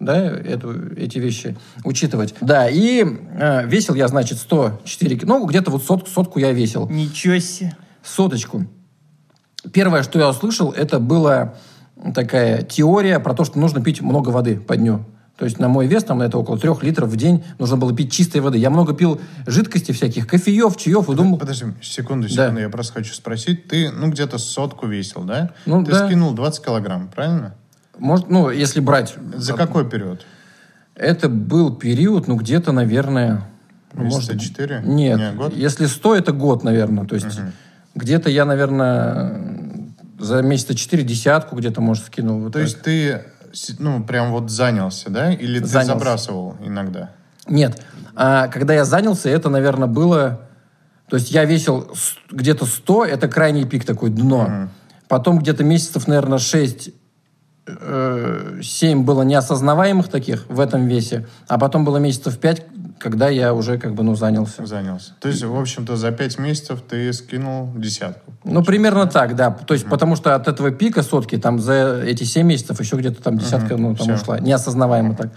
[0.00, 2.34] да, эту, эти вещи учитывать.
[2.40, 6.86] Да, и э, весил я, значит, 104, ки- ну, где-то вот сот, сотку я весил.
[6.88, 7.74] Ничего себе.
[8.04, 8.66] Соточку.
[9.72, 11.54] Первое, что я услышал, это была
[12.14, 15.04] такая теория про то, что нужно пить много воды по дню.
[15.38, 18.10] То есть на мой вес, там, это около трех литров в день, нужно было пить
[18.12, 18.58] чистой воды.
[18.58, 21.38] Я много пил жидкости всяких, кофеев, чаев, и думал...
[21.38, 22.46] Подожди, секунду, Да.
[22.46, 23.68] секунду, я просто хочу спросить.
[23.68, 25.50] Ты, ну, где-то сотку весил, да?
[25.64, 26.06] Ну, Ты да.
[26.06, 27.54] скинул 20 килограмм, правильно?
[27.98, 29.14] Может, ну, если брать...
[29.36, 30.26] За какой период?
[30.96, 33.48] Это был период, ну, где-то, наверное...
[33.92, 34.82] ну, Месяца может, четыре?
[34.84, 35.18] Нет.
[35.18, 35.54] Не, год?
[35.54, 37.06] Если 100, это год, наверное.
[37.06, 37.38] То есть
[37.94, 39.40] где-то я, наверное,
[40.18, 42.40] за месяца четыре десятку где-то, может, скинул.
[42.40, 42.62] Вот То так.
[42.62, 43.22] есть ты,
[43.78, 45.32] ну, прям вот занялся, да?
[45.32, 45.92] Или ты Занялся.
[45.94, 47.10] забрасывал иногда?
[47.46, 47.82] Нет.
[48.14, 50.40] А когда я занялся, это, наверное, было...
[51.08, 51.90] То есть я весил
[52.30, 54.68] где-то 100, это крайний пик такой, дно.
[55.08, 56.90] Потом где-то месяцев, наверное, 6
[58.62, 63.78] 7 было неосознаваемых таких в этом весе, а потом было месяцев 5, когда я уже
[63.78, 64.66] как бы, ну, занялся.
[64.66, 65.12] Занялся.
[65.20, 68.32] То есть, в общем-то, за пять месяцев ты скинул десятку.
[68.44, 69.50] Ну, примерно так, да.
[69.50, 73.22] То есть, потому что от этого пика сотки, там, за эти 7 месяцев еще где-то
[73.22, 74.14] там десятка, ну, там всё.
[74.14, 74.38] ушла.
[74.38, 75.30] Неосознаваемо так.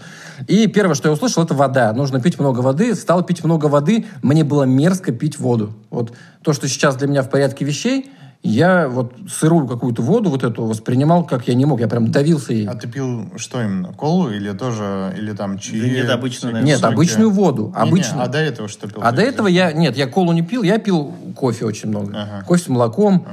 [0.46, 1.92] И первое, что я услышал, это вода.
[1.92, 2.94] Нужно пить много воды.
[2.94, 4.06] Стал пить много воды.
[4.22, 5.74] Мне было мерзко пить воду.
[5.90, 8.10] Вот то, что сейчас для меня в порядке вещей,
[8.42, 11.80] я вот сырую какую-то воду вот эту воспринимал, как я не мог.
[11.80, 12.66] Я прям давился ей.
[12.66, 13.92] А ты пил что именно?
[13.92, 15.80] Колу или тоже, или там чаи?
[15.80, 16.72] Да нет, обычную, наверное.
[16.72, 16.92] Нет, соки?
[16.92, 17.72] обычную воду.
[17.74, 18.24] Обычную.
[18.24, 18.98] а до этого что пил?
[19.00, 19.72] А до этого я...
[19.72, 22.12] Нет, я колу не пил, я пил кофе очень много.
[22.14, 22.44] Ага.
[22.44, 23.26] Кофе с молоком,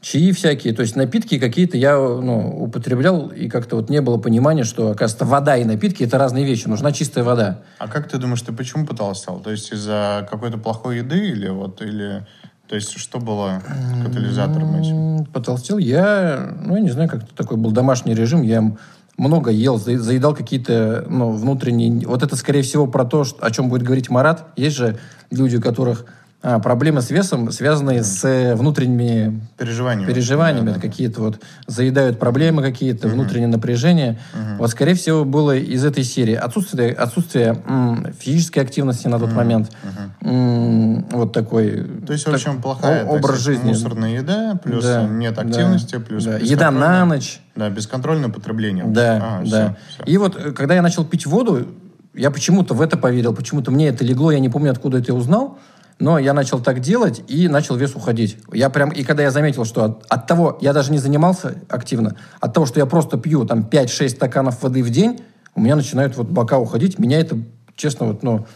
[0.00, 0.74] чаи всякие.
[0.74, 5.24] То есть напитки какие-то я ну, употреблял, и как-то вот не было понимания, что, оказывается,
[5.24, 6.66] вода и напитки– это разные вещи.
[6.66, 7.62] Нужна чистая вода.
[7.78, 9.38] А как ты думаешь, ты почему потолстел?
[9.38, 12.26] То есть из-за какой-то плохой еды или вот, или...
[12.68, 13.62] То есть что было
[14.04, 15.24] катализатором этим?
[15.32, 18.42] Потолстел я, ну, я не знаю, как такой был домашний режим.
[18.42, 18.76] Я
[19.16, 22.06] много ел, за- заедал какие-то ну, внутренние...
[22.06, 24.46] Вот это, скорее всего, про то, о чем будет говорить Марат.
[24.54, 24.98] Есть же
[25.30, 26.04] люди, у которых
[26.40, 30.06] проблемы с весом, связанные с э, внутренними Переживания.
[30.06, 30.88] переживаниями, Да, да, да.
[30.88, 34.18] какие-то вот заедают проблемы какие-то, внутреннее напряжение.
[34.58, 36.34] Вот, скорее всего, было из этой серии.
[36.34, 39.72] Отсутствие, отсутствие м, физической активности на тот момент.
[40.20, 43.68] М, вот такой То есть, в так- общем, плохая о- образ сказать, жизни.
[43.70, 46.38] мусорная еда, плюс Да, нет да, активности, плюс да.
[46.38, 47.40] Еда на ночь.
[47.56, 48.84] Да, бесконтрольное потребление.
[48.86, 49.44] Да, А, да.
[49.44, 50.02] всё, всё.
[50.06, 51.66] И вот, э, когда я начал пить воду,
[52.14, 55.14] я почему-то в это поверил, почему-то мне это легло, я не помню, откуда это я
[55.14, 55.58] узнал,
[55.98, 58.38] но я начал так делать и начал вес уходить.
[58.52, 62.16] Я прям, и когда я заметил, что от, от того, я даже не занимался активно,
[62.40, 65.20] от того, что я просто пью там 5-6 стаканов воды в день,
[65.54, 67.38] у меня начинают вот бока уходить, меня это,
[67.74, 68.46] честно, вот, ну,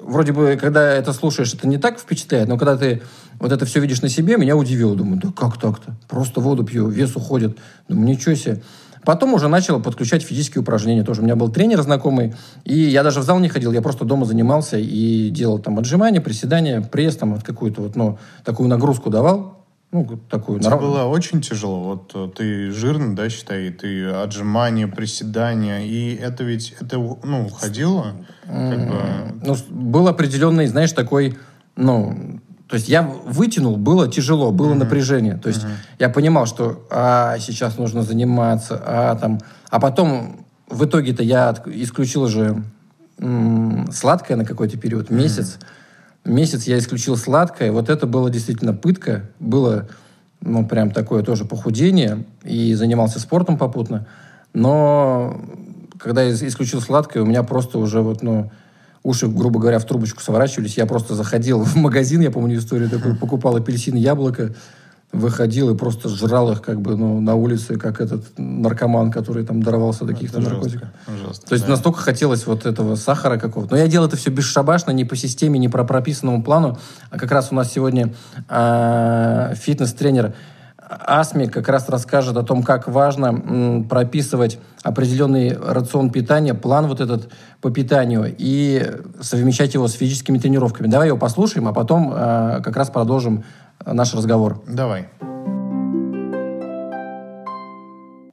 [0.00, 3.02] вроде бы, когда это слушаешь, это не так впечатляет, но когда ты
[3.38, 4.94] вот это все видишь на себе, меня удивило.
[4.94, 5.94] Думаю, да как так-то?
[6.08, 7.58] Просто воду пью, вес уходит.
[7.88, 8.62] Думаю, ничего себе.
[9.04, 11.04] Потом уже начал подключать физические упражнения.
[11.04, 12.34] Тоже у меня был тренер знакомый,
[12.64, 16.20] и я даже в зал не ходил, я просто дома занимался и делал там отжимания,
[16.20, 19.60] приседания, пресс, там вот какую-то вот, ну, такую нагрузку давал.
[19.92, 20.60] Ну, такую.
[20.60, 21.82] Тебе было очень тяжело.
[21.82, 28.14] Вот э, ты жирный, да, считай, ты отжимания, приседания, и это ведь, это, ну, уходило,
[28.46, 28.96] как бы...
[29.42, 31.36] Ну, был определенный, знаешь, такой,
[31.74, 35.36] ну, то есть я вытянул, было тяжело, было напряжение.
[35.36, 35.62] То есть
[35.98, 39.40] я понимал, что а, сейчас нужно заниматься, а там...
[39.70, 42.62] А потом в итоге-то я исключил же
[43.18, 45.58] м, сладкое на какой-то период, месяц.
[46.24, 47.72] Месяц я исключил сладкое.
[47.72, 49.28] Вот это было действительно пытка.
[49.40, 49.88] Было
[50.40, 54.06] ну, прям такое тоже похудение, и занимался спортом попутно.
[54.52, 55.40] Но
[55.98, 58.52] когда я исключил сладкое, у меня просто уже вот, ну,
[59.02, 60.76] уши, грубо говоря, в трубочку сворачивались.
[60.76, 64.54] Я просто заходил в магазин, я помню историю такую, покупал апельсин, яблоко,
[65.12, 69.62] выходил и просто жрал их как бы ну, на улице, как этот наркоман, который там
[69.62, 70.88] даровался до каких-то наркотиков.
[71.08, 71.72] жестко, жестко, То есть да.
[71.72, 73.74] настолько хотелось вот этого сахара какого-то.
[73.74, 76.78] Но я делал это все бесшабашно, не по системе, не по прописанному плану.
[77.10, 78.14] А как раз у нас сегодня
[78.48, 80.34] а, фитнес-тренер
[80.90, 87.30] Асми как раз расскажет о том, как важно прописывать определенный рацион питания, план вот этот
[87.60, 90.88] по питанию и совмещать его с физическими тренировками.
[90.88, 93.44] Давай его послушаем, а потом а, как раз продолжим
[93.78, 94.64] а, наш разговор.
[94.66, 95.08] Давай.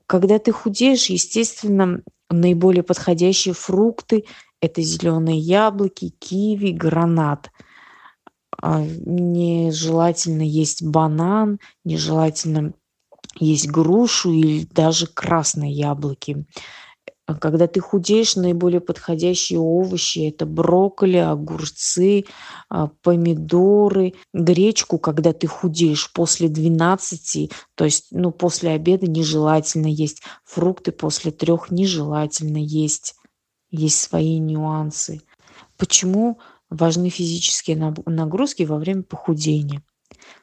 [0.07, 1.99] Когда ты худеешь, естественно,
[2.31, 4.25] наиболее подходящие фрукты–
[4.61, 7.51] это зеленые яблоки, киви, гранат.
[8.61, 12.73] А, Нежелательно есть банан, нежелательно
[13.39, 16.45] есть грушу или даже красные яблоки.
[17.41, 22.23] Когда ты худеешь, наиболее подходящие овощи– это брокколи, огурцы,
[22.69, 30.21] а, помидоры, гречку, когда ты худеешь после 12, то есть ну, после обеда нежелательно есть,
[30.45, 33.15] фрукты после трех нежелательно есть.
[33.71, 35.21] Есть свои нюансы.
[35.75, 36.39] Почему
[36.69, 39.83] важны физические нагрузки во время похудения?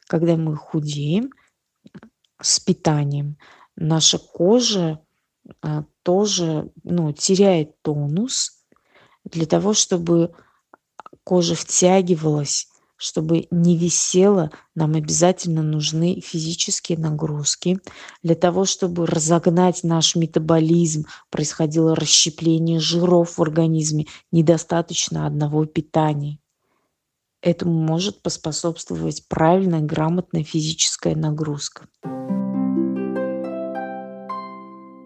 [0.07, 1.31] Когда мы худеем
[2.41, 3.37] с питанием,
[3.75, 5.01] наша кожа
[5.61, 8.63] а, тоже ну, теряет тонус
[9.23, 10.33] для того, чтобы
[11.23, 17.79] кожа втягивалась, чтобы не висела, нам обязательно нужны физические нагрузки.
[18.23, 26.39] Для того, чтобы разогнать наш метаболизм, происходило расщепление жиров в организме, недостаточно одного питания.
[27.41, 31.87] Этому может поспособствовать правильная, грамотная физическая нагрузка.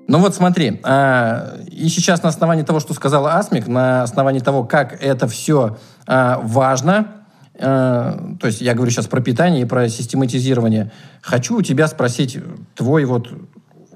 [0.08, 4.64] Ну вот смотри, а, и сейчас на основании того, что сказала Асмик, на основании того,
[4.64, 7.19] как это все а, важно,
[7.60, 10.92] то есть я говорю сейчас про питание и про систематизирование,
[11.22, 12.38] хочу у тебя спросить
[12.74, 13.28] твой вот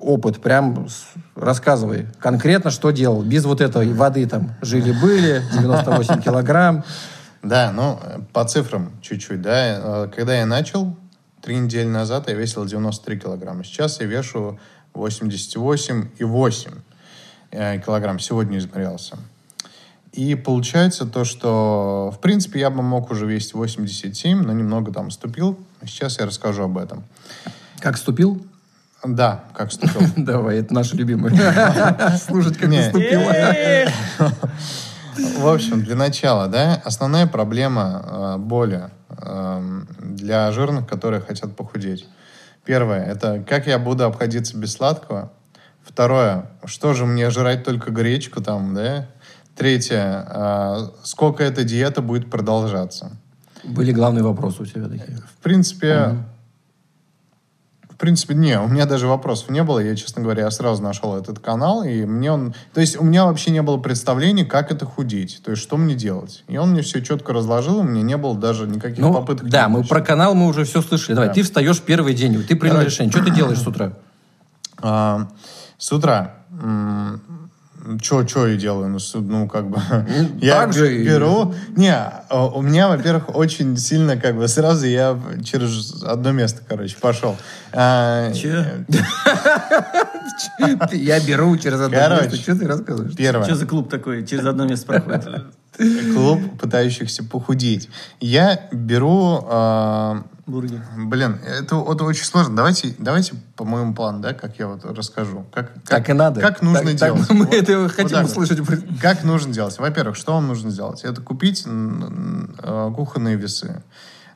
[0.03, 0.87] опыт, прям
[1.35, 6.83] рассказывай конкретно, что делал, без вот этой воды там жили-были, 98 килограмм.
[7.41, 10.05] Да, ну, э, по цифрам чуть-чуть, да.
[10.05, 10.95] Э, Когда я начал,
[11.41, 13.63] три недели назад я весил 93 килограмма.
[13.63, 14.59] Сейчас я вешу
[14.93, 16.77] 88,8
[17.51, 18.19] э, килограмм.
[18.19, 19.17] Сегодня измерялся.
[20.13, 25.09] И получается то, что, в принципе, я бы мог уже весить 87, но немного там
[25.09, 25.57] ступил.
[25.83, 27.03] Сейчас я расскажу об этом.
[27.79, 28.45] Как ступил?
[29.03, 30.01] Да, как ступил.
[30.15, 31.33] Давай, это наше любимое.
[32.17, 33.21] Слушать, как ты ступил.
[35.39, 42.07] В общем, для начала, да, основная проблема э, боли эм, для жирных, которые хотят похудеть.
[42.65, 45.31] Первое, это как я буду обходиться без сладкого.
[45.83, 49.07] Второе, что же мне жрать только гречку там, да?
[49.55, 53.11] Третье, э, сколько эта диета будет продолжаться.
[53.63, 55.17] Были главные вопросы у тебя такие.
[55.39, 56.17] В принципе,
[57.89, 59.79] в принципе, не, у меня даже вопросов не было.
[59.79, 62.53] Я, честно говоря, сразу нашел этот канал, и мне он...
[62.73, 65.93] То есть у меня вообще не было представления, как это худеть, то есть что мне
[65.95, 66.43] делать.
[66.49, 69.47] И он мне все четко разложил, у меня не было даже никаких Ну, попыток...
[69.47, 71.13] да, мы про канал мы уже все слышали.
[71.15, 71.35] Давай, Да.
[71.35, 72.89] ты встаешь первый день, ты принял Короче.
[72.89, 73.11] решение.
[73.13, 73.93] Что ты делаешь с утра?
[74.81, 75.27] А,
[75.77, 76.33] с утра...
[78.01, 78.89] Что, что я делаю?
[78.89, 79.77] Ну, ну, как бы...
[80.41, 81.53] я так же бе- и- беру...
[81.75, 86.95] Не, а, у меня, во-первых, очень сильно, как бы, сразу я через одно место, короче,
[86.99, 87.35] пошел.
[87.73, 88.85] А, Че?
[90.91, 92.35] Я беру через одно место.
[92.35, 93.15] Что ты рассказываешь?
[93.15, 93.45] Первое.
[93.45, 94.25] Что за клуб такой?
[94.25, 95.43] Через одно место проходит.
[95.77, 97.89] клуб пытающихся похудеть.
[98.19, 99.43] Я беру...
[99.47, 100.81] а, Бургер.
[100.97, 102.55] блин, это, вот очень сложно.
[102.55, 105.45] Давайте, давайте по моему плану, да, как я вот расскажу.
[105.53, 106.41] Как, как, Так и надо.
[106.41, 107.29] Как нужно Так- так делать.
[107.29, 108.31] мы Вот- это хотим так вот.
[108.31, 108.59] услышать.
[109.01, 109.77] Как нужно делать?
[109.79, 111.03] Во-первых, что вам нужно сделать?
[111.03, 113.81] Это купить э, кухонные весы.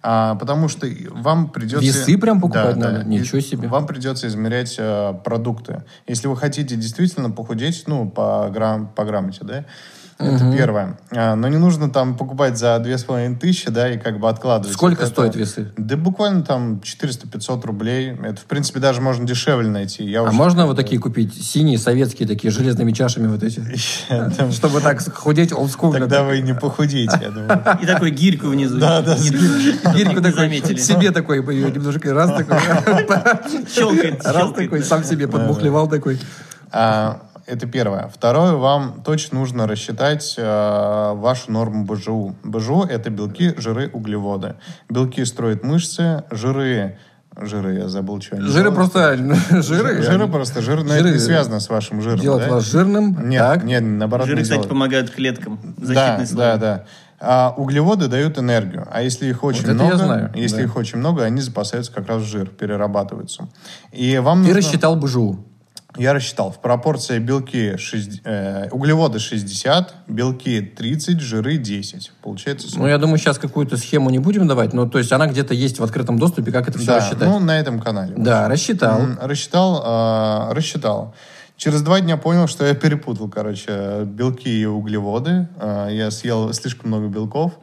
[0.04, 1.86] А, потому что вам придется...
[1.86, 2.98] Весы прям покупать Да, надо?
[3.00, 3.04] да.
[3.04, 3.68] Ничего себе.
[3.68, 5.84] Вам придется измерять э, продукты.
[6.08, 9.66] Если вы хотите действительно похудеть, ну, по, грамм, по грамоте, да,
[10.20, 10.98] это первое.
[11.12, 14.74] А, но не нужно там покупать за 2500, да, и как бы откладывать.
[14.74, 15.72] Сколько это- стоят весы?
[15.78, 18.18] Да буквально там 400-500 рублей.
[18.24, 20.04] Это, в принципе, даже можно дешевле найти.
[20.04, 21.34] Я А уже- можно вот такие купить?
[21.34, 23.62] Синие, советские, такие, железными чашами вот эти?
[24.52, 26.00] Чтобы так худеть олдскулно.
[26.00, 27.62] Тогда вы не похудеете, я думаю.
[27.82, 28.80] И такой гирьку внизу.
[28.80, 29.16] Да, да.
[29.16, 30.78] Гирьку такой, заметили.
[30.80, 32.58] себе такой, немножко раз такой,
[33.74, 36.20] Щелкает, раз такой, сам себе подмухлевал такой.
[36.72, 38.12] А, это первое.
[38.14, 42.36] Второе, вам точно нужно рассчитать э, вашу норму БЖУ.
[42.44, 44.56] БЖУ– это белки, жиры, углеводы.
[44.90, 46.98] Белки строят мышцы, жиры
[47.40, 48.76] Жиры, я забыл, что они Жиры делают.
[48.76, 49.16] просто...
[49.62, 50.02] Жиры?
[50.02, 52.56] Жиры просто, жир, но это Жиры не связано с вашим жиром, Делать да?
[52.56, 53.30] вас жирным?
[53.30, 53.64] Нет, так.
[53.64, 54.70] нет, наоборот, Жиры, не кстати, делают.
[54.70, 55.60] помогают клеткам.
[55.78, 56.38] Да, Защитный слой.
[56.38, 56.84] да, да.
[57.20, 60.64] А углеводы дают энергию, а если их очень это я много, знаю, если да.
[60.64, 63.48] их очень много, они запасаются как раз в жир, перерабатываются.
[63.92, 64.58] И вам Ты нужно...
[64.58, 65.40] рассчитал БЖУ.
[65.98, 66.52] Я рассчитал.
[66.52, 72.12] В пропорции белки 6, э, углеводы 60, белки 30, жиры 10.
[72.22, 72.82] Получается 40.
[72.82, 75.80] Ну, я думаю, сейчас какую-то схему не будем давать, но то есть она где-то есть
[75.80, 77.28] в открытом доступе, как это все да, рассчитать.
[77.28, 78.14] ну, на этом канале.
[78.18, 79.02] да, рассчитал.
[79.22, 81.16] Рассчитал, э, рассчитал.
[81.58, 85.48] Через два дня понял, что я перепутал, короче, белки и углеводы.
[85.60, 87.54] Э, я съел слишком много белков.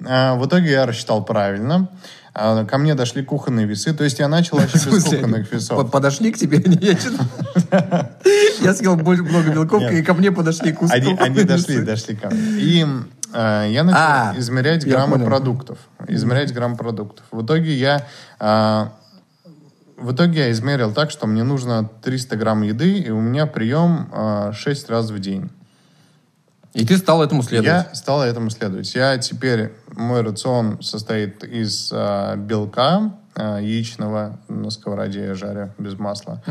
[0.00, 1.88] Э, в итоге я рассчитал правильно.
[2.34, 3.94] А ко мне дошли кухонные весы.
[3.94, 5.90] То есть я начал вообще без кухонных весов.
[5.90, 6.58] Подошли к тебе?
[8.60, 10.96] Я съел много белков, и ко мне подошли куски.
[10.96, 12.60] Они, они дошли, дошли ко мне.
[12.60, 12.86] И
[13.32, 15.78] э, я начал А, измерять граммы продуктов.
[16.06, 17.24] Измерять грамм продуктов.
[17.30, 18.06] В итоге я...
[19.98, 24.08] в итоге я измерил так, что мне нужно 300 грамм еды, и у меня прием
[24.12, 25.50] э, 6 раз в день.
[26.78, 27.86] И ты стал этому следовать.
[27.86, 28.94] Я стал этому следовать.
[28.94, 35.98] Я теперь, мой рацион состоит из э, белка э, яичного, на сковороде я жарю, без
[35.98, 36.42] масла,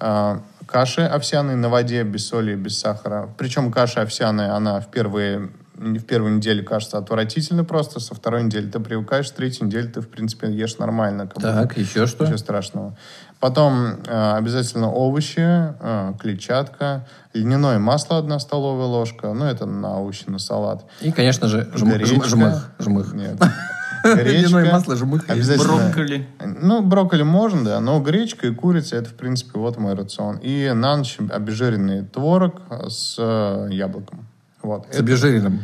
[0.00, 3.28] Э, каши овсяной на воде, без соли, без сахара.
[3.38, 8.66] Причем каша овсяная, она в первые в первую неделю кажется отвратительно просто, со второй недели
[8.70, 11.26] ты привыкаешь, с третьей недели ты, в принципе, ешь нормально.
[11.26, 11.42] Как.
[11.42, 12.24] Так, еще что?
[12.24, 12.96] Ничего страшного.
[13.40, 20.24] Потом э, обязательно овощи, э, клетчатка, льняное масло одна столовая ложка, ну это на овощи,
[20.26, 20.84] на салат.
[21.02, 22.70] И, конечно же, жм- жм- жмых.
[22.78, 23.14] жмых.
[23.14, 23.36] Нет.
[24.04, 24.64] Гречка.
[24.72, 25.28] масло, жмых.
[25.28, 25.74] Обязательно.
[25.74, 26.26] Брокколи.
[26.44, 30.38] Ну, брокколи можно, да, но гречка и курица, это, в принципе, вот мой рацион.
[30.38, 34.26] И на ночь обезжиренный творог с э, яблоком.
[34.62, 34.86] Вот.
[34.92, 35.60] С обезжиренным.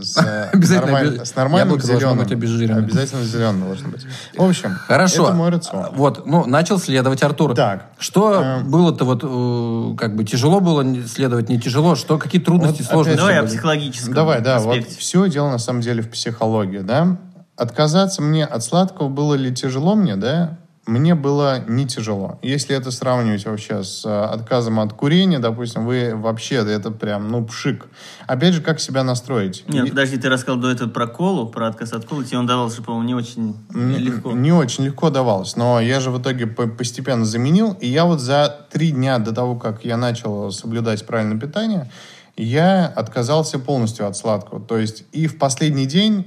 [0.00, 0.16] С,
[0.52, 2.24] Обязательно нормаль- с нормальным яблоко должно зеленым.
[2.24, 2.84] быть обезжиренным.
[2.84, 4.06] Обязательно зеленым должно быть.
[4.36, 5.24] В общем, Хорошо.
[5.24, 5.88] это мой рацион.
[5.94, 7.54] Вот, ну, начал следовать Артур.
[7.54, 7.86] Так.
[7.98, 11.94] Что Э, было-то вот, э, как бы, тяжело было следовать, не тяжело?
[11.94, 13.18] Что, какие трудности, Вот сложности?
[13.18, 13.50] Давай о были?
[13.50, 14.98] психологическом Давай, да, вот аспекте.
[14.98, 17.18] все дело на самом деле в психологии, да.
[17.56, 20.58] Отказаться мне от сладкого было ли тяжело мне, да?
[20.84, 22.40] Мне было не тяжело.
[22.42, 27.44] Если это сравнивать вообще с э, отказом от курения, допустим, вы вообще, это прям, ну,
[27.44, 27.86] пшик.
[28.26, 29.62] Опять же, как себя настроить?
[29.68, 32.24] Нет, И- подожди, ты рассказал до этого про колу, про отказ от колы.
[32.24, 34.32] Тебе он давался, по-моему, не очень М, легко.
[34.32, 38.18] Не очень легко давалось, но я же в итоге по- постепенно заменил, и я вот
[38.20, 41.88] за три дня до того, как я начал соблюдать правильное питание,
[42.36, 44.58] я отказался полностью от сладкого.
[44.60, 46.26] То есть и в последний день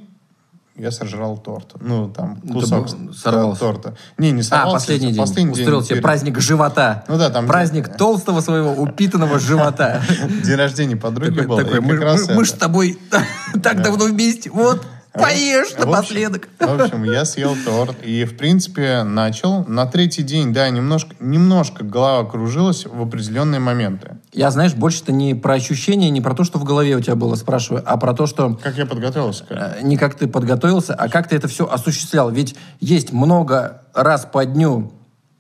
[0.78, 1.74] я сожрал торт.
[1.80, 3.60] Ну, там, кусок сорвался.
[3.60, 3.94] торта.
[4.18, 4.74] Не, не А, сорвался.
[4.74, 5.18] последний день.
[5.22, 7.04] Последний Устроил себе перед- праздник живота.
[7.08, 10.02] Ну да, там- Праздник толстого своего упитанного живота.
[10.44, 11.58] День рождения подруги был.
[11.58, 12.46] такой, мы, как раз мы- мы это.
[12.46, 13.00] ж с тобой
[13.64, 14.50] так давно вместе.
[14.50, 14.86] Вот,
[15.18, 16.50] поешь В общем- напоследок.
[16.60, 19.66] В общем, я съел торт и, в принципе, начал.
[19.66, 24.18] На третий день, да, немножко, немножко голова кружилась в определенные моменты.
[24.34, 27.36] Я, знаешь, больше-то не про ощущения, не про то, что в голове у тебя было,
[27.36, 29.74] спрашиваю, а про то, что Как я подготовился к этому?
[29.78, 32.30] э, не как ты подготовился, а как ты это все осуществлял.
[32.32, 34.92] Ведь есть много раз по дню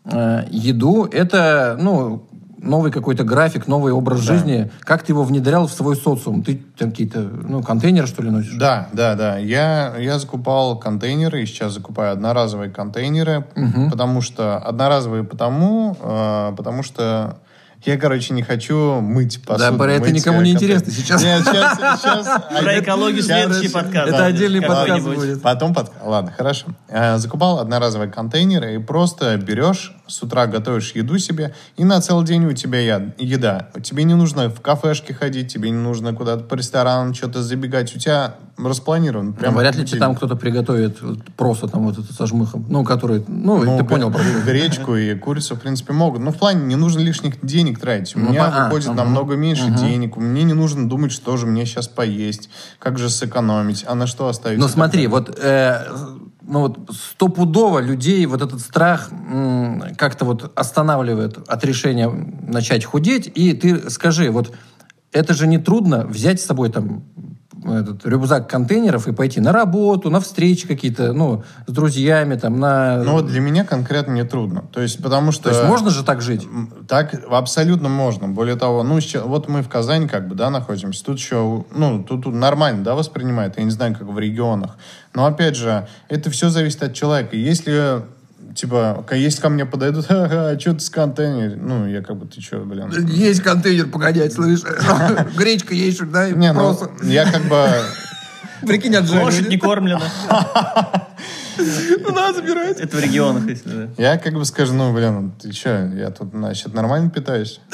[0.06, 1.06] э, еду.
[1.12, 2.28] Это, ну,
[2.66, 4.72] новый какой-то график, новый образ жизни.
[4.82, 6.44] Как ты его внедрял в свой социум?
[6.44, 8.58] Ты там какие-то, ну, контейнеры, что ли, носишь?
[8.58, 9.38] Да, да, да.
[9.38, 13.46] Я, я закупал контейнеры, и сейчас закупаю одноразовые контейнеры,
[13.90, 14.58] потому что...
[14.58, 17.38] Одноразовые потому, э, потому что
[17.86, 19.78] я, короче, не хочу мыть посуду.
[19.78, 21.22] про это мыть, никому э, не интересно сейчас.
[21.22, 22.02] Нет, сейчас...
[22.02, 22.26] сейчас
[22.60, 24.08] Про экологию следующий подкаст.
[24.08, 25.42] Это Да, отдельный подкаст будет.
[25.44, 25.92] Потом под...
[26.04, 26.68] Ладно, хорошо.
[26.88, 32.26] Э, Закупал одноразовые контейнеры и просто берешь, с утра готовишь еду себе, и на целый
[32.26, 32.80] день у тебя
[33.18, 33.70] еда.
[33.84, 37.96] Тебе не нужно в кафешке ходить, тебе не нужно куда-то по ресторанам что-то забегать.
[37.96, 39.34] У тебя распланирован.
[39.34, 40.98] Прям Ну, Вряд ли тебе там кто-то приготовит
[41.36, 42.66] просто там вот это со жмыхом.
[42.70, 44.12] Ну, который, ну, Ну, ты понял.
[44.12, 44.42] про что.
[44.46, 46.22] Гречку и курицу, в принципе, могут.
[46.22, 48.16] Но в плане не нужно лишних денег тратить.
[48.16, 48.98] У Ну, меня а, выходит ага.
[49.04, 50.16] намного меньше денег.
[50.18, 54.28] Мне не нужно думать, что же мне сейчас поесть, как же сэкономить, а на что
[54.28, 54.60] оставить.
[54.60, 55.86] Ну смотри, вот, э,
[56.48, 59.10] ну вот стопудово людей вот этот страх
[59.98, 63.32] как-то вот останавливает от решения начать худеть.
[63.34, 64.54] И ты скажи, вот
[65.12, 67.04] это же не трудно взять с собой там
[67.66, 73.04] этот рюкзак контейнеров и пойти на работу, на встречи какие-то, ну, с друзьями, там, на...
[73.04, 74.64] Ну вот для меня конкретно не трудно.
[74.72, 75.44] То есть потому что...
[75.44, 76.48] То есть можно же так жить?
[76.88, 78.28] Так абсолютно можно.
[78.28, 81.04] Более того, ну, вот мы в Казани как бы, да, находимся.
[81.04, 83.58] Тут еще, ну, тут, тут нормально, да, воспринимают.
[83.58, 84.78] Я не знаю, как в регионах.
[85.14, 87.36] Но, опять же, это все зависит от человека.
[87.36, 88.02] Если,
[88.56, 91.58] типа, если ко мне подойдут, ха-ха, что ты с контейнер?
[91.58, 92.90] Ну, я как бы, ты что, блин?
[93.08, 94.62] Есть контейнер погонять, слышь.
[95.38, 97.68] Гречка есть, да, Не, ну, я как бы...
[98.66, 99.24] Прикинь, отжали.
[99.24, 100.02] Лошадь не кормлена.
[101.58, 102.80] Надо забирать.
[102.80, 103.90] Это в регионах, если да.
[103.98, 107.60] Я как бы скажу, ну, блин, ты что, я тут, значит, нормально питаюсь?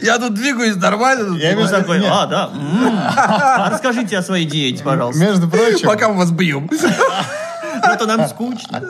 [0.00, 1.36] Я тут двигаюсь нормально.
[1.36, 2.50] Я между- такой, а, да.
[3.16, 5.20] А расскажите о своей диете, пожалуйста.
[5.20, 6.70] Между прочим, Пока мы вас бьем.
[7.82, 8.82] Ну, Это нам скучно.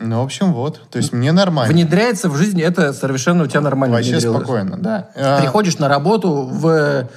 [0.00, 0.80] ну, в общем, вот.
[0.90, 1.72] То есть мне нормально.
[1.72, 5.08] Внедряется в жизнь, это совершенно у тебя нормально Вообще спокойно, да.
[5.16, 7.08] А, Приходишь на работу в...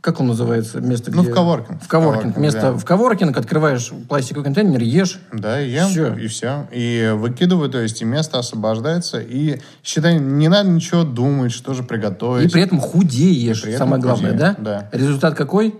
[0.00, 0.82] Как он называется?
[0.82, 1.30] Место, Ну, где...
[1.30, 1.82] в коворкинг.
[1.82, 2.22] В коворкинг.
[2.34, 2.72] Коворкинг, Место да.
[2.72, 5.18] в коворкинг, открываешь пластиковый контейнер, ешь.
[5.32, 6.14] Да, и ем, Всё.
[6.14, 6.66] и все.
[6.72, 9.18] И выкидываю, то есть и место освобождается.
[9.20, 12.50] И, считай, не надо ничего думать, что же приготовить.
[12.50, 14.88] И при этом худеешь, при этом самое главное, худею, да?
[14.92, 14.98] да.
[14.98, 15.74] Результат какой?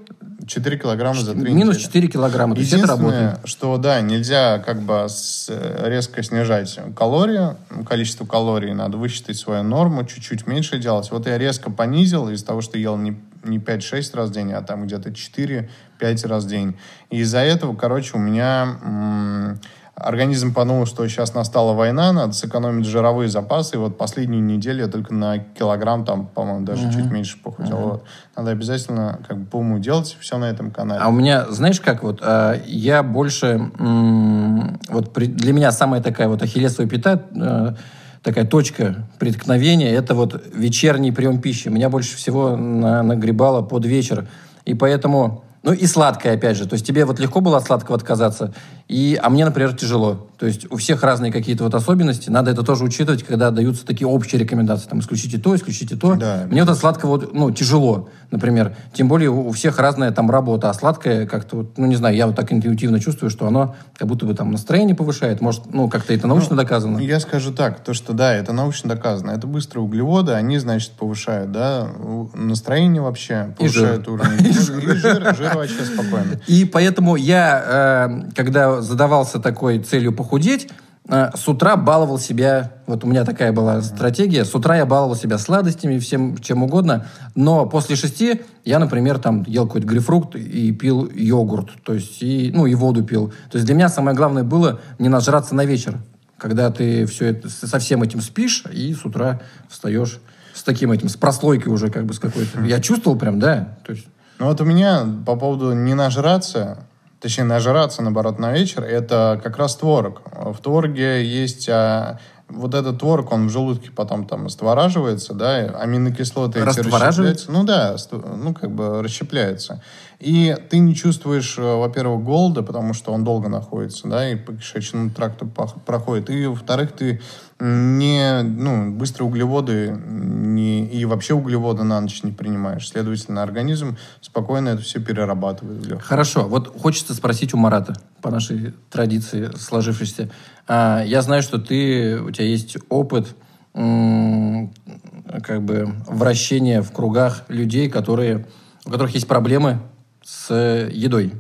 [0.47, 1.86] 4 килограмма за 3 Минус недели.
[1.86, 2.55] 4 килограмма.
[2.55, 3.38] То есть это работает.
[3.45, 5.51] что да, нельзя как бы с-
[5.82, 7.57] резко снижать калории,
[7.88, 11.11] количество калорий, надо высчитать свою норму, чуть-чуть меньше делать.
[11.11, 14.62] Вот я резко понизил из того, что ел не, не 5-6 раз в день, а
[14.62, 16.76] там где-то 4-5 раз в день.
[17.11, 19.61] И из-за этого, короче, у меня м,
[19.97, 24.88] организм подумал, что сейчас настала война, надо сэкономить жировые запасы, и вот последнюю неделю я
[24.88, 27.76] только на килограмм, там, по-моему, даже чуть меньше похудел.
[27.76, 28.05] Вот.
[28.36, 31.01] Надо обязательно как бы по уму делать все на этом канале.
[31.01, 36.03] А у меня, знаешь как, вот а, я больше, м, вот при- для меня самая
[36.03, 37.74] такая вот ахиллесовая пята, э,
[38.22, 41.68] такая точка преткновения, это вот вечерний прием пищи.
[41.68, 44.26] Меня больше всего на- нагребало под вечер.
[44.64, 46.66] И поэтому, ну и сладкое, опять же.
[46.66, 48.54] То есть тебе вот легко было от сладкого отказаться,
[48.86, 50.28] и, а мне, например, тяжело.
[50.39, 52.30] То есть у всех разные какие-то вот особенности.
[52.30, 54.89] Надо это тоже учитывать, когда даются такие общие рекомендации.
[54.89, 56.16] Там, исключите то, исключите то.
[56.16, 56.47] Да.
[56.51, 58.76] Мне вот от сладкого вот, ну, тяжело, например.
[58.93, 62.26] Тем более у всех разная там работа, а сладкое как-то, вот, ну, не знаю, я
[62.26, 65.41] вот так интуитивно чувствую, что оно как будто бы там настроение повышает.
[65.41, 66.99] Может, ну, как-то это научно доказано.
[66.99, 69.30] Я скажу так, то что да, это научно доказано.
[69.30, 71.89] Это быстрые углеводы, они, значит, повышают, да,
[72.35, 73.99] настроение вообще, И жир.
[73.99, 74.47] повышают уровень.
[74.47, 76.41] И жир, жир вообще спокойно.
[76.47, 80.68] И поэтому я, э, когда задавался такой целью похудеть,
[81.09, 85.14] э, с утра баловал себя, вот у меня такая была стратегия, с утра я баловал
[85.14, 87.07] себя сладостями, всем чем угодно,
[87.37, 92.51] но после шести я, например, там ел какой-то грейпфрукт и пил йогурт, то есть, и,
[92.53, 93.32] ну, и воду пил.
[93.51, 95.99] То есть для меня самое главное было не нажраться на вечер,
[96.37, 100.18] когда ты все это, со всем этим спишь и с утра встаешь
[100.53, 102.61] с таким этим, с прослойкой уже как бы с какой-то.
[102.62, 104.07] Я чувствовал прям, да, то есть
[104.41, 106.87] Ну вот у меня по поводу не нажраться,
[107.20, 110.22] точнее нажраться, наоборот, на вечер, это как раз творог.
[110.32, 112.18] В твороге есть а,
[112.49, 117.51] вот этот творог, он в желудке потом там раствораживается, да, аминокислоты эти расщепляются.
[117.51, 119.82] Ну да, ну как бы расщепляется.
[120.20, 124.55] И ты не чувствуешь, э, во-первых, голода, потому что он долго находится, да, и по
[124.55, 126.30] кишечному тракту проходит.
[126.30, 127.20] И, во-вторых, ты
[127.61, 132.88] не, ну, быстрые углеводы не, и вообще углеводы на ночь не принимаешь.
[132.88, 135.80] Следовательно, организм спокойно это все перерабатывает.
[135.80, 136.07] в легких.
[136.07, 140.30] Хорошо, вот хочется спросить у Марата, по нашей традиции сложившейся.
[140.66, 143.34] А, я знаю, что ты, у тебя есть опыт
[143.72, 148.46] как бы вращения в кругах людей, которые,
[148.86, 149.80] у которых есть проблемы
[150.22, 150.54] с
[150.92, 151.32] едой.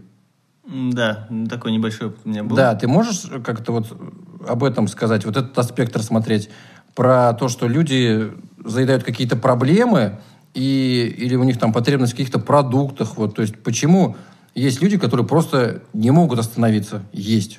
[0.68, 2.56] М, Да, такой небольшой опыт у меня был.
[2.56, 3.96] Да, ты можешь как-то вот
[4.46, 6.50] об этом сказать, вот этот аспект рассмотреть,
[6.94, 8.32] про то, что люди
[8.64, 10.18] заедают какие-то проблемы,
[10.54, 14.16] и, или у них там потребность в каких-то продуктах, вот, то есть почему
[14.54, 17.58] есть люди, которые просто не могут остановиться есть?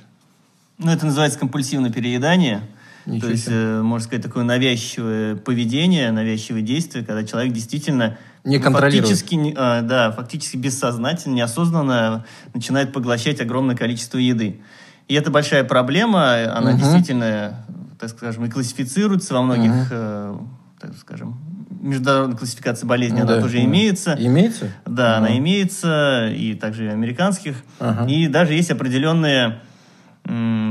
[0.78, 2.62] Ну, это называется компульсивное переедание.
[3.06, 8.58] Ничего То есть, э, можно сказать, такое навязчивое поведение, навязчивое действие, когда человек действительно Не
[8.58, 9.08] ну, контролирует.
[9.08, 14.60] Фактически, а, да, фактически бессознательно, неосознанно начинает поглощать огромное количество еды.
[15.08, 16.80] И это большая проблема, она Мгм.
[16.80, 17.64] действительно,
[18.00, 20.36] так скажем, и классифицируется во многих, э,
[20.82, 21.38] так скажем,
[21.80, 23.64] международной классификации болезней, она Да, тоже да.
[23.66, 24.16] имеется.
[24.20, 24.72] Имеется?
[24.86, 25.28] Да, Ага.
[25.28, 27.58] она имеется, и также и американских.
[27.80, 28.10] Ага.
[28.10, 29.60] И даже есть определенные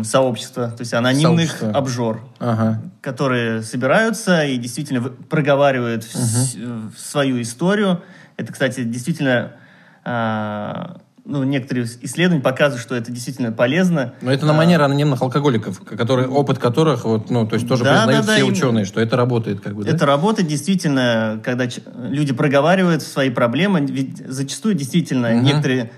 [0.05, 1.71] сообщества, то есть анонимных Сообщества.
[1.79, 2.83] обжор, Ага.
[3.01, 8.03] которые собираются и действительно проговаривают э, свою историю.
[8.37, 9.53] Это, кстати, действительно,
[10.05, 10.97] а,
[11.27, 14.15] ну, некоторые исследования показывают, что это действительно полезно.
[14.21, 17.93] Но это на манер анонимных алкоголиков, которые, опыт которых, вот, ну, то есть тоже Да,
[17.97, 18.53] признают да, да, все именно.
[18.53, 19.91] ученые, что это работает, как бы, да?
[19.91, 21.67] Это работает действительно, когда
[21.97, 23.81] люди проговаривают свои проблемы.
[23.81, 25.45] Ведь зачастую действительно Мгм.
[25.45, 25.93] некоторые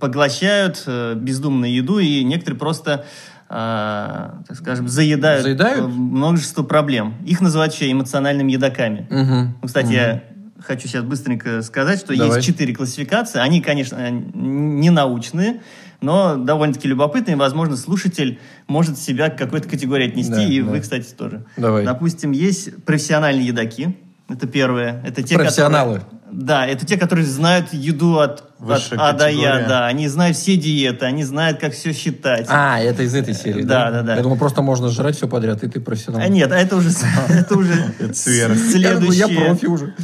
[0.00, 3.04] поглощают э, бездумно еду, и некоторые просто,
[3.48, 5.84] а, так скажем, заедают, Заедают?
[5.84, 7.14] э, множество проблем.
[7.26, 9.06] Их называют еще эмоциональными едоками.
[9.10, 9.56] Мгм.
[9.60, 9.94] Ну, кстати, Мгм.
[9.94, 10.22] я
[10.68, 12.36] хочу сейчас быстренько сказать, что Давай.
[12.36, 13.40] есть четыре классификации.
[13.40, 15.62] Они, конечно, не научные,
[16.00, 17.36] но довольно-таки любопытные.
[17.36, 18.38] Возможно, слушатель
[18.68, 20.70] может себя к какой-то категории отнести, Да, и да.
[20.70, 21.44] вы, кстати, тоже.
[21.56, 21.84] Давай.
[21.84, 23.96] Допустим, есть профессиональные едоки.
[24.28, 25.02] Это первое.
[25.06, 26.00] Это те, Профессионалы.
[26.00, 29.86] которые- да, это те, которые знают еду от, от А до Я, да.
[29.86, 32.44] Они знают все диеты, они знают, как все считать.
[32.50, 34.16] А, это из этой серии, Да, да, да.
[34.16, 36.20] Я думаю, просто можно жрать все подряд, и ты профессионал.
[36.20, 36.90] А нет, а это уже,
[37.30, 37.72] это уже
[38.12, 38.54] сверх.
[38.54, 39.28] Я следующее.
[39.46, 39.94] профи уже.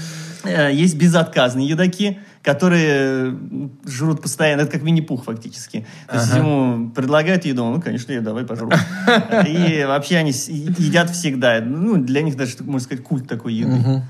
[0.45, 4.63] Э, Есть безотказные едоки, которые м, жрут постоянно.
[4.63, 5.87] Это как Винни-Пух фактически.
[6.09, 8.71] То есть ему предлагают еду, ну, конечно, я давай пожру.
[9.49, 11.61] И вообще они едят всегда.
[11.61, 14.03] Ну, для них даже, можно сказать, культ такой еды.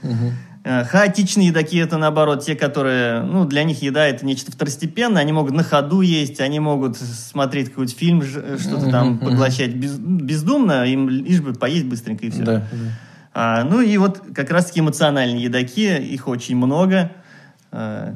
[0.67, 5.31] Э, Хаотичные едоки это наоборот те, которые, ну, для них еда это нечто второстепенное, они
[5.33, 11.09] могут на ходу есть, они могут смотреть какой-то фильм, что-то там поглощать без- бездумно, им
[11.11, 12.43] лишь бы поесть быстренько и все.
[12.45, 12.67] Да.
[13.35, 17.11] А, ну и вот как раз-таки эмоциональные едоки, их очень много.
[17.73, 18.15] А,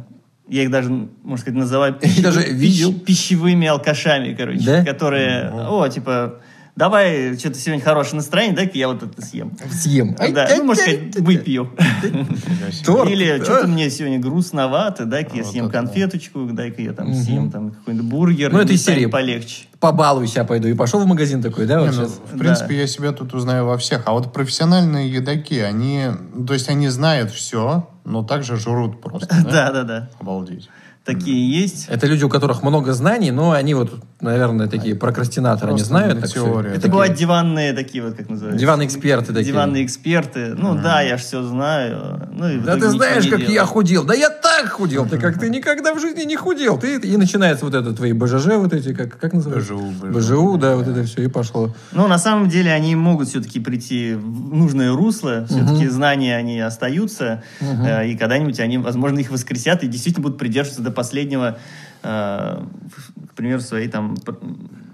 [0.48, 2.92] я их даже, можно сказать, называю Я даже видел.
[2.92, 4.84] пищ- пищевыми алкашами, короче, Да?
[4.84, 6.40] которые, о, типа,
[6.79, 9.53] давай, что-то сегодня хорошее настроение, дай-ка я вот это съем.
[9.70, 10.14] Съем.
[10.14, 11.72] Да, ну, можно сказать, выпью.
[12.03, 18.09] Или что-то мне сегодня грустновато, дай-ка я съем конфеточку, дай-ка я там съем там какой-нибудь
[18.09, 18.53] бургер.
[18.53, 19.07] Ну, это из серии.
[19.07, 19.64] полегче.
[19.81, 20.68] Побалуйся, пойду.
[20.68, 23.66] И пошел в магазин такой, да, вот Не, ну, в принципе, я себя тут узнаю
[23.66, 24.03] во всех.
[24.07, 29.29] А вот профессиональные едоки, они, ну, то есть они знают все, но также жрут просто.
[29.29, 29.51] Да?
[29.51, 30.11] Да-да-да.
[30.20, 30.68] Обалдеть.
[31.09, 31.87] Такие есть.
[31.89, 36.14] Это люди, у которых много знаний, но они вот, наверное, такие прокрастинаторы, Просто знают.
[36.16, 36.44] на так всё.
[36.44, 36.70] теории.
[36.70, 38.58] Это Такие- бывают диванные такие вот, как называется.
[38.60, 39.44] Диванные эксперты такие.
[39.52, 40.54] Диванные эксперты.
[40.56, 42.28] Ну да, я ж все знаю.
[42.32, 43.54] Ну, и Да ты знаешь, не как делаю.
[43.54, 44.04] я худел.
[44.04, 45.06] Да я так худел.
[45.06, 46.78] Ты как ты никогда в жизни не худел.
[46.78, 49.74] Ты, и начинается вот это твои БЖЖ вот эти, как, как называется?
[49.74, 50.18] БЖУ, БЖУ.
[50.18, 51.74] БЖУ, да, вот это все, и пошло.
[51.92, 55.46] Ну, на самом деле, они могут все-таки прийти в нужное русло.
[55.48, 57.42] Все-таки знания, они остаются.
[57.60, 61.58] Э, И когда-нибудь они, возможно, их воскресят и действительно будут придерживаться до последнего,
[62.03, 64.16] к примеру, своей там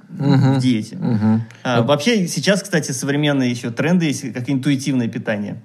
[0.09, 0.98] в диете.
[1.62, 5.62] А, Вообще, сейчас, кстати, современные еще тренды есть, как интуитивное питание.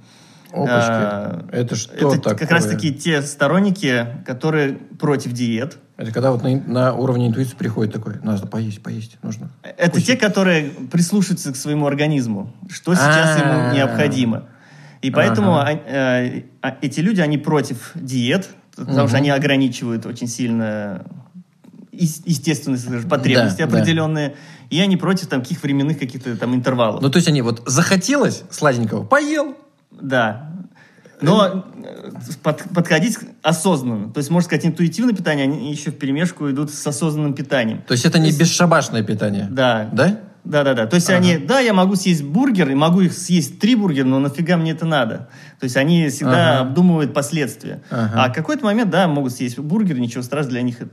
[0.52, 0.92] Опачки.
[0.92, 2.36] А, это что это такое?
[2.36, 5.78] как раз-таки те сторонники, которые против диет.
[5.96, 9.52] Это когда вот на, на уровне интуиции приходит такой, надо поесть, поесть, нужно.
[9.78, 13.40] Это те, которые прислушиваются к своему организму, что сейчас А.
[13.40, 14.46] ему необходимо.
[15.02, 20.28] И поэтому а- э, а эти люди, они против диет, потому что они ограничивают очень
[20.28, 21.06] сильно
[22.00, 23.78] естественные потребности Да, да.
[23.78, 24.36] определенные,
[24.70, 27.02] и они против там каких временных каких-то там интервалов.
[27.02, 29.56] Ну, то есть они вот захотелось сладенького, поел.
[29.91, 30.52] Да.
[31.22, 32.12] Но э,
[32.43, 34.10] под- подходить осознанно.
[34.12, 37.82] То есть, можно сказать, интуитивное питание, они еще в перемешку идут с осознанным питанием.
[37.82, 39.47] То есть это не бесшабашное питание.
[39.52, 39.89] Да.
[39.91, 40.20] Да?
[40.45, 40.88] Да, да, да.
[40.88, 44.20] То есть они, да, я могу съесть бургер, и могу их съесть три бургера, но
[44.20, 45.28] нафига мне это надо?
[45.60, 46.70] То есть они всегда Ага.
[46.70, 47.84] обдумывают последствия.
[47.91, 48.24] Ага.
[48.24, 50.86] А в какой-то момент, да, могут съесть бургер, ничего страшного для них, э,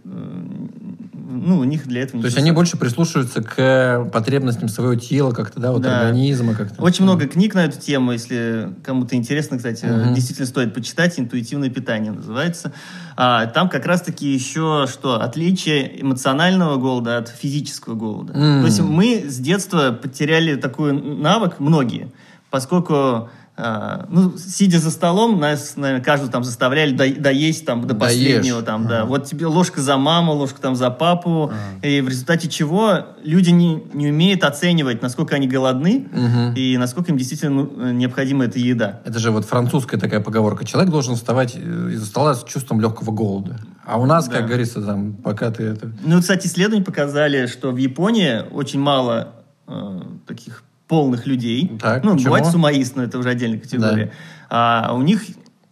[1.46, 5.60] ну, у них для этого То есть они больше прислушиваются к потребностям своего тела, как-то,
[5.60, 6.00] да, вот Да.
[6.00, 6.82] организма как-то.
[6.82, 11.18] Очень много книг на эту тему, если кому-то интересно, кстати, действительно стоит почитать.
[11.18, 12.72] «Интуитивное питание» называется.
[13.16, 15.20] А, там как раз-таки еще что?
[15.20, 18.32] Отличие эмоционального голода от физического голода.
[18.32, 18.60] М.
[18.60, 22.10] То есть мы с детства потеряли такой навык, многие,
[22.50, 28.00] поскольку ну, сидя за столом, нас, наверное, каждого там заставляли до- доесть там до Доешь.
[28.00, 28.62] последнего.
[28.62, 29.04] Там, да.
[29.06, 31.52] Вот тебе ложка за маму, ложка там за папу.
[31.82, 36.06] И в результате чего люди не, не умеют оценивать, насколько они голодны
[36.54, 39.00] и насколько им действительно ну, необходима эта еда.
[39.04, 40.64] Это же вот французская такая поговорка.
[40.64, 43.58] Человек должен вставать э, из-за стола с чувством легкого голода.
[43.84, 45.90] А у нас, как говорится, там, пока ты это...
[46.04, 49.32] Ну, кстати, исследования показали, что в Японии очень мало
[49.66, 51.76] э, таких полных людей.
[51.80, 52.26] Так, ну, почему?
[52.26, 54.12] бывает сумоист, но это уже отдельная категория.
[54.48, 55.22] А у них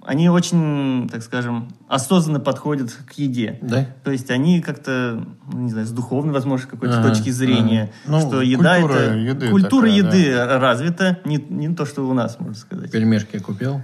[0.07, 3.59] они очень, так скажем, осознанно подходят к еде.
[3.62, 3.87] Да?
[4.03, 8.19] То есть они как-то, ну, не знаю, с духовной, возможно, какой-то Ага, точки зрения, ага.
[8.19, 12.12] Ну, что еда культура это еды культура такая, еды развита, не, не то, что у
[12.12, 12.91] нас, можно сказать.
[12.91, 13.81] Пельмешки купил.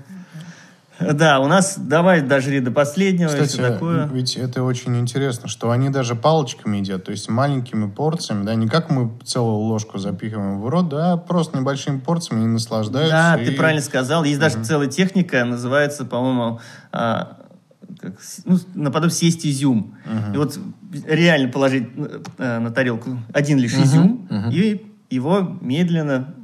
[1.00, 4.06] Да, у нас давай дожри до последнего Кстати, все такое.
[4.08, 8.68] ведь это очень интересно, что они даже палочками едят, то есть маленькими порциями, да, не
[8.68, 13.12] как мы целую ложку запихиваем в рот, да, просто небольшими порциями и наслаждаются.
[13.36, 14.24] Да, и- ты правильно сказал.
[14.24, 16.60] Есть даже целая техника, называется, по-моему,
[16.92, 17.38] а,
[18.00, 19.94] как ну, наподобие съесть изюм.
[20.34, 20.58] И вот
[21.06, 21.88] реально положить
[22.38, 26.34] э, на тарелку один лишь изюм и его медленно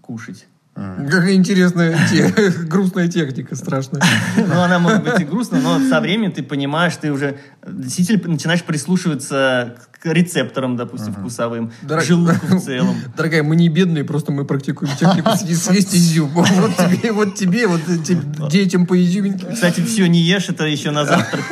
[0.00, 0.46] кушать.
[0.74, 2.28] Какая интересная, те-
[2.66, 4.02] грустная техника, страшная.
[4.36, 8.62] Ну, она может быть и грустная, но со временем ты понимаешь, ты уже действительно начинаешь
[8.64, 12.96] прислушиваться к рецепторам, допустим, вкусовым, Дорог- к желудку в целом.
[13.16, 16.30] Дорогая, мы не бедные, просто мы практикуем технику съесть изюм.
[16.34, 19.46] Вот тебе, вот тебе, вот этим детям по изюминке.
[19.52, 21.44] Кстати, все не ешь, это еще на завтрак.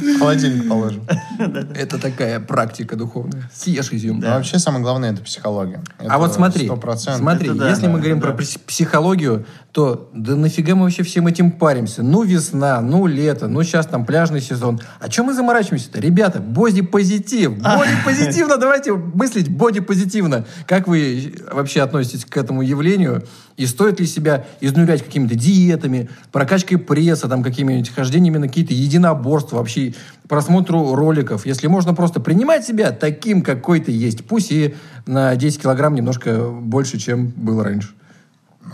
[0.00, 1.02] В холодильник положим.
[1.74, 3.50] Это такая практика духовная.
[3.52, 4.20] Съешь изюм.
[4.20, 5.82] Но вообще самое главное это психология.
[5.98, 7.16] А вот смотри, 100%.
[7.18, 7.70] смотри, Это да.
[7.70, 8.28] если мы говорим да.
[8.28, 9.44] про пс- психологию,
[9.76, 12.02] то да нафига мы вообще всем этим паримся?
[12.02, 14.80] Ну, весна, ну, лето, ну, сейчас там пляжный сезон.
[15.00, 16.00] А чем мы заморачиваемся-то?
[16.00, 17.58] Ребята, боди-позитив.
[17.58, 20.46] Боди-позитивно, давайте мыслить боди-позитивно.
[20.66, 23.24] Как вы вообще относитесь к этому явлению?
[23.58, 29.58] И стоит ли себя изнурять какими-то диетами, прокачкой пресса, там, какими-нибудь хождениями на какие-то единоборства,
[29.58, 29.92] вообще
[30.26, 34.74] просмотру роликов, если можно просто принимать себя таким, какой ты есть, пусть и
[35.04, 37.90] на 10 килограмм немножко больше, чем было раньше.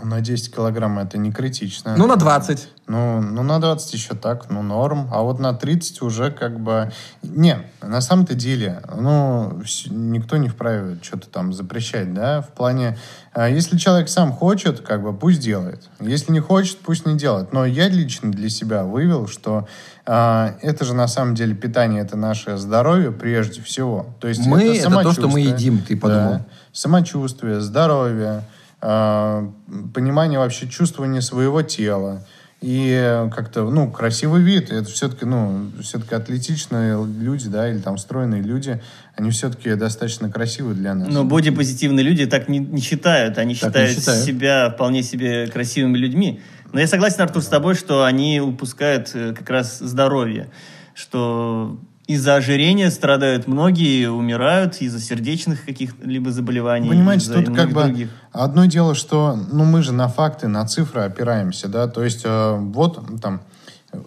[0.01, 1.95] Ну, на 10 килограмм это не критично.
[1.97, 2.67] Ну, на 20.
[2.87, 5.07] Ну, ну, на 20 еще так, ну, норм.
[5.11, 6.91] А вот на 30 уже как бы...
[7.21, 12.97] Не, на самом-то деле, ну, никто не вправе что-то там запрещать, да, в плане...
[13.33, 15.83] а, Если человек сам хочет, как бы, пусть делает.
[15.99, 17.53] Если не хочет, пусть не делает.
[17.53, 19.67] Но я лично для себя вывел, что
[20.05, 24.07] а, это же на самом деле питание, это наше здоровье прежде всего.
[24.19, 25.45] То есть Мы— это то, что мы самочувствие.
[25.49, 26.33] едим, ты подумал.
[26.33, 26.45] Да.
[26.73, 28.43] Самочувствие, здоровье,
[28.83, 32.25] понимание вообще чувствования своего тела.
[32.61, 34.71] И как-то, ну, красивый вид.
[34.71, 38.81] Это все-таки, ну, все-таки атлетичные люди, да, или там стройные люди,
[39.17, 41.09] они все-таки достаточно красивые для нас.
[41.11, 43.37] Но бодипозитивные люди так не, не считают.
[43.37, 44.23] Они Так не считают считают.
[44.23, 46.39] себя вполне себе красивыми людьми.
[46.71, 50.49] Но я согласен, Артур, с тобой, что они упускают э, как раз здоровье.
[50.93, 56.89] Что из-за ожирения страдают многие, умирают из-за сердечных каких-либо заболеваний.
[56.89, 58.09] Понимаете, тут как бы других.
[58.31, 62.57] одно дело, что ну мы же на факты, на цифры опираемся, да, то есть э,
[62.57, 63.41] вот там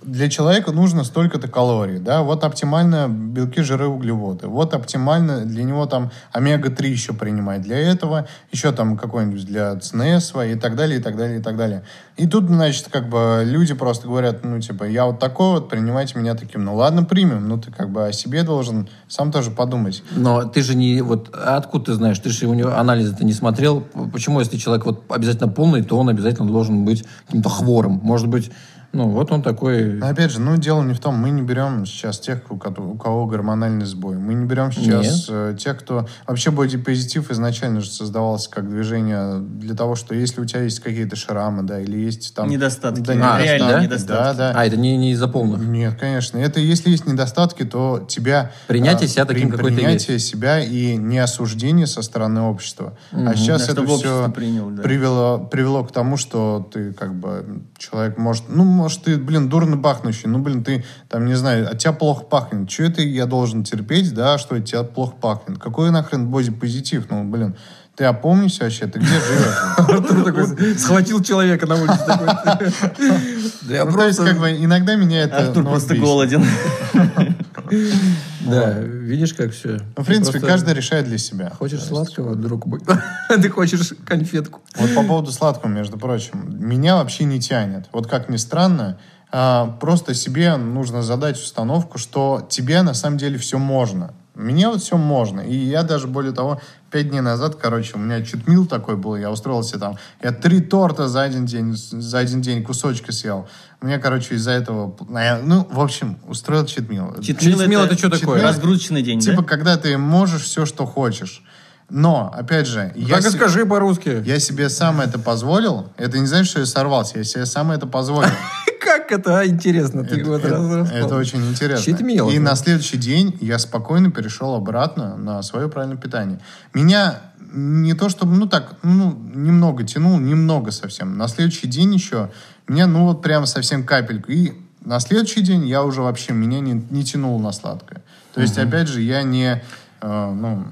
[0.02, 5.86] для человека нужно столько-то калорий, да, вот оптимально белки, жиры, углеводы, вот оптимально для него
[5.86, 11.02] там омега-3 еще принимать, для этого еще там какой-нибудь для ЦНС и так далее, и
[11.02, 11.84] так далее, и так далее.
[12.16, 16.18] И тут, значит, как бы люди просто говорят, ну, типа, я вот такой вот, принимайте
[16.18, 16.64] меня таким.
[16.64, 20.02] Ну, ладно, примем, но ты как бы о себе должен сам тоже подумать.
[20.12, 21.02] Но ты же не...
[21.02, 22.18] Вот откуда ты знаешь?
[22.18, 23.82] Ты же у него анализы-то не смотрел.
[24.12, 28.00] Почему, если человек вот обязательно полный, то он обязательно должен быть каким-то хворым?
[28.02, 28.50] Может быть,
[28.96, 29.84] ну, вот он такой...
[29.94, 32.80] Но опять же, ну, дело не в том, мы не берем сейчас тех, у кото-
[32.82, 34.16] у кого гормональный сбой.
[34.16, 36.06] Мы не берем сейчас э, тех, кто...
[36.26, 41.14] Вообще бодипозитив изначально же создавался как движение для того, что если у тебя есть какие-то
[41.16, 42.48] шрамы, да, или есть там...
[42.48, 43.00] Недостатки.
[43.00, 43.82] Да, А, реально да?
[43.82, 44.22] недостатки.
[44.22, 44.52] Да, да.
[44.56, 45.60] А, это не, не из-за полных.
[45.60, 46.38] Нет, конечно.
[46.38, 48.52] Это если есть недостатки, то тебя...
[48.66, 52.96] Принятие а, себя таким, при- какой ты Принятие себя и не осуждение со стороны общества.
[53.12, 54.82] А сейчас Да, это все приняло, да.
[54.82, 57.62] привело, привело к тому, что ты как бы...
[57.76, 58.44] Человек может...
[58.48, 60.28] Ну, может, ты, блин, дурно пахнущий.
[60.28, 62.68] Ну, блин, ты там, не знаю, от тебя плохо пахнет.
[62.68, 65.58] Че это я должен терпеть, да, что от тебя плохо пахнет?
[65.58, 67.10] Какой нахрен бодипозитив?
[67.10, 67.56] Ну, блин,
[67.96, 68.86] ты опомнишься вообще?
[68.86, 70.78] Ты где живешь?
[70.78, 71.98] Схватил человека на улице.
[72.06, 72.28] такой.
[72.28, 75.38] Ну, то есть, просто- как бы, иногда меня это...
[75.38, 76.44] Артур ну, просто голоден.
[78.50, 79.80] Да, видишь, как все.
[79.96, 81.50] Ну, в принципе, каждый решает для себя.
[81.50, 82.80] Хочешь есть- сладкого, друг мой?
[83.28, 84.60] Ты хочешь конфетку?
[84.76, 87.88] Вот по поводу сладкого, между прочим, меня вообще не тянет.
[87.92, 88.98] Вот как ни странно,
[89.30, 94.14] а, просто себе нужно задать установку, что тебе на самом деле все можно.
[94.36, 95.40] Мне вот все можно.
[95.40, 96.60] И я даже, более того,
[96.90, 100.60] пять дней назад, короче, у меня читмил такой был, я устроил себе там, я три
[100.60, 103.48] торта за один день, за один день кусочки съел.
[103.80, 107.14] Мне, короче, из-за этого, а, ну, в общем, устроил читмил.
[107.22, 108.42] Читмил это что такое?
[108.42, 109.48] Разгрузочный день, Типа, да?
[109.48, 111.42] когда ты можешь все, что хочешь.
[111.88, 114.22] Но, опять же, я, Так и скажи по-русски.
[114.24, 115.88] я себе сам это позволил.
[115.96, 117.18] Это не значит, что я сорвался.
[117.18, 118.30] Я себе сам это позволил.
[118.80, 120.04] Как это, а, интересно?
[120.04, 121.82] Ты Это, очень интересно.
[122.30, 126.40] И на следующий день я спокойно перешел обратно на свое правильное питание.
[126.74, 127.20] Меня
[127.52, 131.16] не то чтобы, ну так, ну, немного тянул, немного совсем.
[131.16, 132.30] На следующий день еще
[132.66, 134.32] меня, ну вот прям совсем капельку.
[134.32, 134.52] И
[134.84, 138.02] на следующий день я уже вообще, меня не, не тянуло на сладкое.
[138.34, 139.62] То есть, опять же, я не,
[140.00, 140.66] э, ну...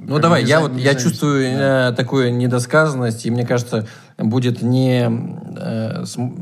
[0.00, 1.90] Ну давай, бы я вот я чувствую Да.
[1.90, 3.86] э, такую недосказанность, и мне кажется,
[4.18, 5.02] будет не
[5.56, 6.34] э, см-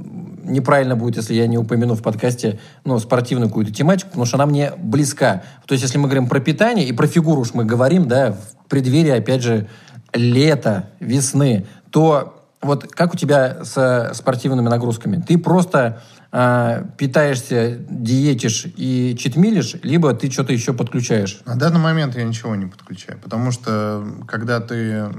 [0.44, 4.46] неправильно будет, если я не упомяну в подкасте ну, спортивную какую-то тематику, потому что она
[4.46, 5.42] мне близка.
[5.66, 8.68] То есть, если мы говорим про питание и про фигуру уж мы говорим, да, в
[8.68, 9.66] преддверии, опять же,
[10.14, 15.22] лета, весны, то вот как у тебя со спортивными нагрузками?
[15.26, 16.00] Ты просто
[16.33, 21.41] э, питаешься, диетишь и читмилишь, либо ты что-то еще подключаешь?
[21.47, 25.11] На данный момент я ничего не подключаю, потому что когда ты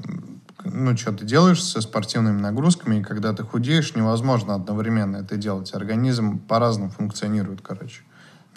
[0.64, 5.74] ну, что ты делаешь со спортивными нагрузками, и когда ты худеешь, невозможно одновременно это делать.
[5.74, 8.01] Организм по-разному функционирует, короче,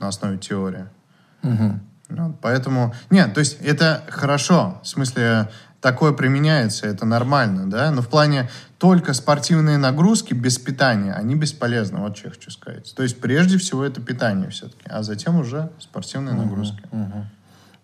[0.00, 0.86] на основе теории.
[2.08, 5.48] Вот, поэтому, нет, то есть это хорошо, в смысле,
[5.82, 11.98] такое применяется, это нормально, да, но в плане только спортивные нагрузки без питания, они бесполезны,
[11.98, 12.94] вот что я хочу сказать.
[12.94, 16.82] То есть прежде всего это питание все-таки, а затем уже спортивные нагрузки.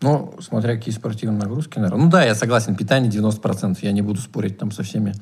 [0.00, 2.04] Ну, смотря какие спортивные нагрузки, наверное.
[2.04, 3.78] Ну да, я согласен, питание 90%.
[3.82, 5.12] Я не буду спорить там со всеми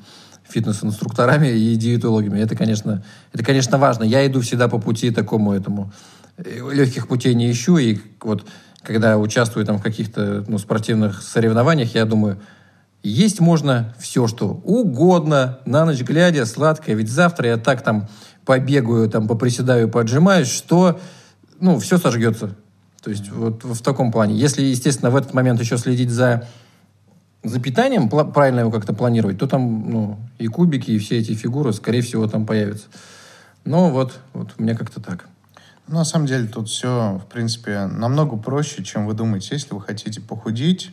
[0.47, 2.39] фитнес-инструкторами и диетологами.
[2.39, 3.03] Это, конечно,
[3.33, 4.03] это, конечно, важно.
[4.03, 5.91] Я иду всегда по пути такому этому.
[6.37, 7.77] Э, Легких путей не ищу.
[7.79, 8.45] И вот
[8.83, 12.37] когда участвую там в каких-то ну, спортивных соревнованиях, я думаю,
[13.03, 16.95] есть можно все, что угодно, на ночь глядя, сладкое.
[16.95, 18.07] Ведь завтра я так там
[18.45, 20.99] побегаю, там поприседаю, поджимаюсь, что
[21.59, 22.55] ну, все сожгется.
[23.01, 24.35] То есть вот в таком плане.
[24.35, 26.47] Если, естественно, в этот момент еще следить за,
[27.43, 31.73] за питанием, правильно его как-то планировать, то там ну, и кубики, и все эти фигуры,
[31.73, 32.87] скорее всего, там появятся.
[33.63, 35.27] Но вот, вот мне как-то так.
[35.87, 39.49] Ну, На самом деле тут все, в принципе, намного проще, чем вы думаете.
[39.51, 40.91] Если вы хотите похудеть,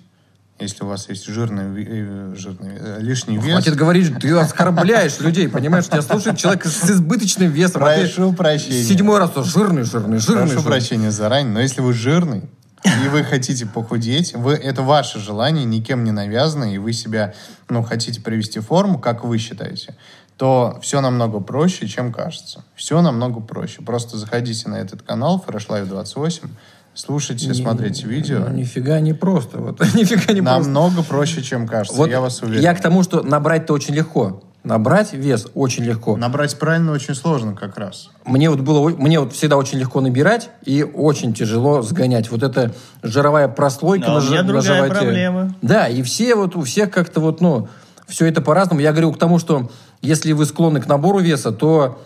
[0.59, 3.53] если у вас есть жирный, э, жирный э, лишний вес...
[3.53, 5.87] Хватит говорить, ты оскорбляешь людей, понимаешь?
[5.87, 7.83] Тебя слушает человек с избыточным весом.
[7.83, 8.85] а Прошу прощения.
[8.85, 10.43] Седьмой раз жирный, жирный, жирный.
[10.43, 10.65] Прошу жирный.
[10.65, 12.43] прощения заранее, но если вы жирный,
[12.85, 17.35] и вы хотите похудеть, вы, это ваше желание, никем не навязано, и вы себя,
[17.69, 19.97] ну, хотите привести в форму, как вы считаете,
[20.37, 22.65] то все намного проще, чем кажется.
[22.75, 23.83] Все намного проще.
[23.83, 26.49] Просто заходите на этот канал Fresh Life 28,
[26.95, 28.41] слушайте, смотрите видео.
[28.49, 29.59] Ну, нифига не просто.
[29.59, 30.71] Вот, нифига не просто.
[30.71, 32.63] Намного проще, чем кажется, Вот я вас уверен.
[32.63, 34.43] Я к тому, что набрать-то очень легко.
[34.65, 36.17] Набрать вес очень легко.
[36.17, 38.09] Набрать правильно очень сложно как раз.
[38.25, 42.31] Мне вот было, мне вот всегда очень легко набирать и очень тяжело сгонять.
[42.31, 42.73] Вот эта
[43.03, 44.95] жировая прослойка А на, у меня на другая животе.
[44.95, 45.55] проблема.
[45.61, 47.69] Да, и все вот у всех как-то вот, ну,
[48.09, 48.81] все это по-разному.
[48.81, 49.71] Я говорю к тому, что
[50.01, 52.01] если вы склонны к набору веса, то,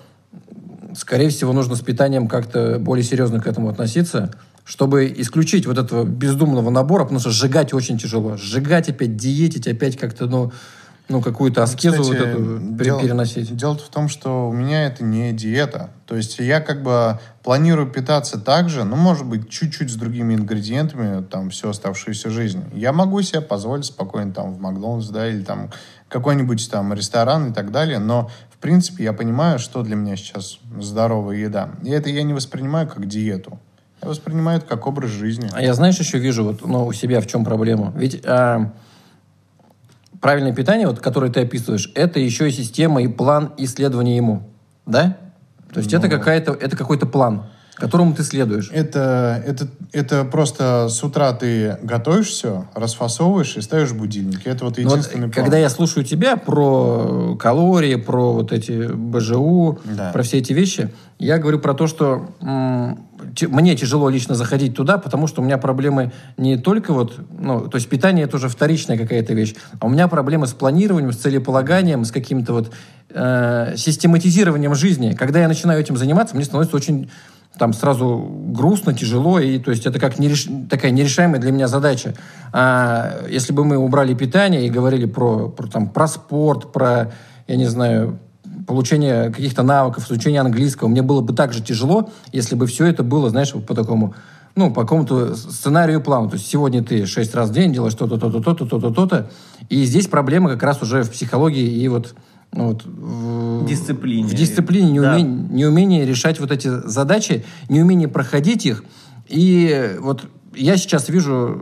[0.97, 4.33] скорее всего, нужно с питанием как-то более серьезно к этому относиться,
[4.69, 8.37] чтобы исключить вот этого бездумного набора, потому что сжигать очень тяжело.
[8.37, 10.53] Сжигать опять, диетить, опять как-то, ну,
[11.09, 13.57] ну какую-то аскезу Кстати, вот эту дело- переносить.
[13.57, 15.89] Дело в том, что у меня это не диета.
[16.07, 20.35] То есть я как бы планирую питаться так же, ну, может быть, чуть-чуть с другими
[20.35, 22.63] ингредиентами, там, всю оставшуюся жизнь.
[22.75, 25.71] Я могу себе позволить спокойно там в Макдональдс, да, или там
[26.11, 30.59] какой-нибудь там ресторан и так далее, но, в принципе, я понимаю, что для меня сейчас
[30.79, 31.71] здоровая еда.
[31.83, 33.59] И это я не воспринимаю как диету.
[34.03, 35.49] Я воспринимаю это как образ жизни.
[35.53, 37.93] А я, знаешь, еще вижу вот, ну, у себя в чем проблема.
[37.97, 38.73] Ведь а,
[40.21, 44.43] правильное питание, вот, которое ты описываешь, это еще и система и план исследования ему.
[44.87, 45.17] Да?
[45.73, 47.47] То есть это, какая-то, это какой-то план,
[47.79, 48.71] которому ты следуешь.
[48.73, 54.47] Это, это, это просто с утра ты готовишь все, расфасовываешь и ставишь будильник.
[54.47, 55.33] Это вот Ну вот, единственный план.
[55.33, 60.11] когда я слушаю тебя про калории, про вот эти БЖУ, Да.
[60.13, 62.29] про все эти вещи, я говорю про то, что
[63.49, 67.77] мне тяжело лично заходить туда, потому что у меня проблемы не только вот, ну, то
[67.77, 72.05] есть питание это уже вторичная какая-то вещь, а у меня проблемы с планированием, с целеполаганием,
[72.05, 72.71] с каким-то вот
[73.11, 75.13] э, систематизированием жизни.
[75.13, 77.11] Когда я начинаю этим заниматься, мне становится очень
[77.59, 82.15] там сразу грустно, тяжело, и то есть это как нереш- такая нерешаемая для меня задача.
[82.53, 87.13] А если бы мы убрали питание и говорили про, про, там, про спорт, про,
[87.47, 88.19] я не знаю,
[88.67, 93.03] получение каких-то навыков, изучение английского, мне было бы так же тяжело, если бы все это
[93.03, 94.15] было, знаешь, по такому,
[94.55, 96.29] ну, по какому-то сценарию плану.
[96.29, 99.31] То есть сегодня ты шесть раз в день делаешь то-то, то-то, то-то, то-то, то-то.
[99.69, 102.15] И здесь проблема как раз уже в психологии и вот,
[102.53, 104.27] вот в, Дисциплине.
[104.27, 105.19] в дисциплине, Да.
[105.19, 108.85] неумение, неумение решать вот эти задачи, неумение проходить их.
[109.29, 110.25] И вот
[110.55, 111.61] я сейчас вижу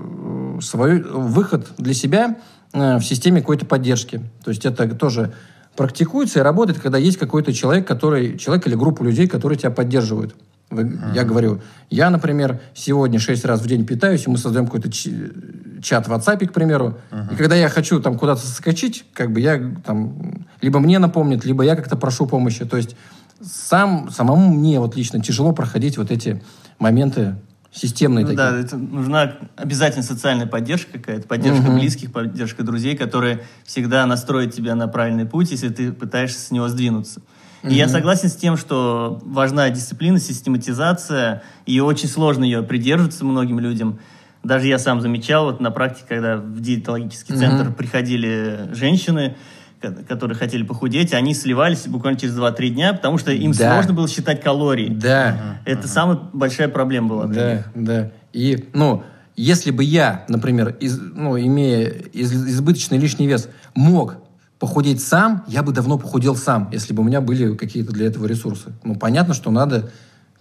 [0.58, 2.36] э, свой выход для себя
[2.72, 4.20] э, в системе какой-то поддержки.
[4.44, 5.32] То есть это тоже
[5.76, 10.34] практикуется и работает, когда есть какой-то человек, который, человек или группа людей, которые тебя поддерживают.
[10.70, 11.60] Вы- Я говорю,
[11.90, 16.44] я, например, сегодня шесть раз в день питаюсь, и мы создаем какой-то чат в WhatsApp,
[16.46, 16.98] к примеру.
[17.30, 21.62] И когда я хочу там куда-то соскочить, как бы я там либо мне напомнит, либо
[21.62, 22.64] я как-то прошу помощи.
[22.64, 22.96] То есть
[23.40, 26.42] сам, самому мне вот лично тяжело проходить вот эти
[26.80, 27.36] моменты
[27.72, 28.50] системные Ну такие.
[28.50, 31.78] да, это нужна обязательно социальная поддержка какая-то, поддержка Мгм.
[31.78, 36.68] близких, поддержка друзей, которые всегда настроят тебя на правильный путь, если ты пытаешься с него
[36.68, 37.20] сдвинуться.
[37.68, 43.58] И я согласен с тем, что важна дисциплина, систематизация, и очень сложно ее придерживаться многим
[43.60, 43.98] людям.
[44.42, 47.40] Даже я сам замечал, вот на практике, когда в диетологический Мгм.
[47.44, 49.34] центр приходили женщины,
[49.80, 53.72] ко- которые хотели похудеть, они сливались буквально через 2-3 дня, потому что им Да.
[53.74, 54.88] сложно было считать калории.
[54.88, 55.58] Да.
[55.64, 57.64] Это самая большая проблема была для них.
[57.74, 58.10] Да, да.
[58.32, 59.02] И, ну,
[59.34, 64.14] если бы я, например, из- ну, имея из- избыточный лишний вес, мог
[64.58, 68.26] похудеть сам, я бы давно похудел сам, если бы у меня были какие-то для этого
[68.26, 68.72] ресурсы.
[68.84, 69.90] Ну, понятно, что надо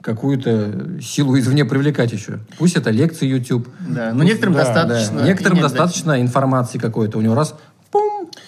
[0.01, 2.39] какую-то силу извне привлекать еще.
[2.59, 3.67] Пусть это лекции YouTube.
[3.89, 5.25] Да, но некоторым Да, достаточно да.
[5.25, 7.17] Некоторым не достаточно информации какой-то.
[7.17, 7.55] У него раз,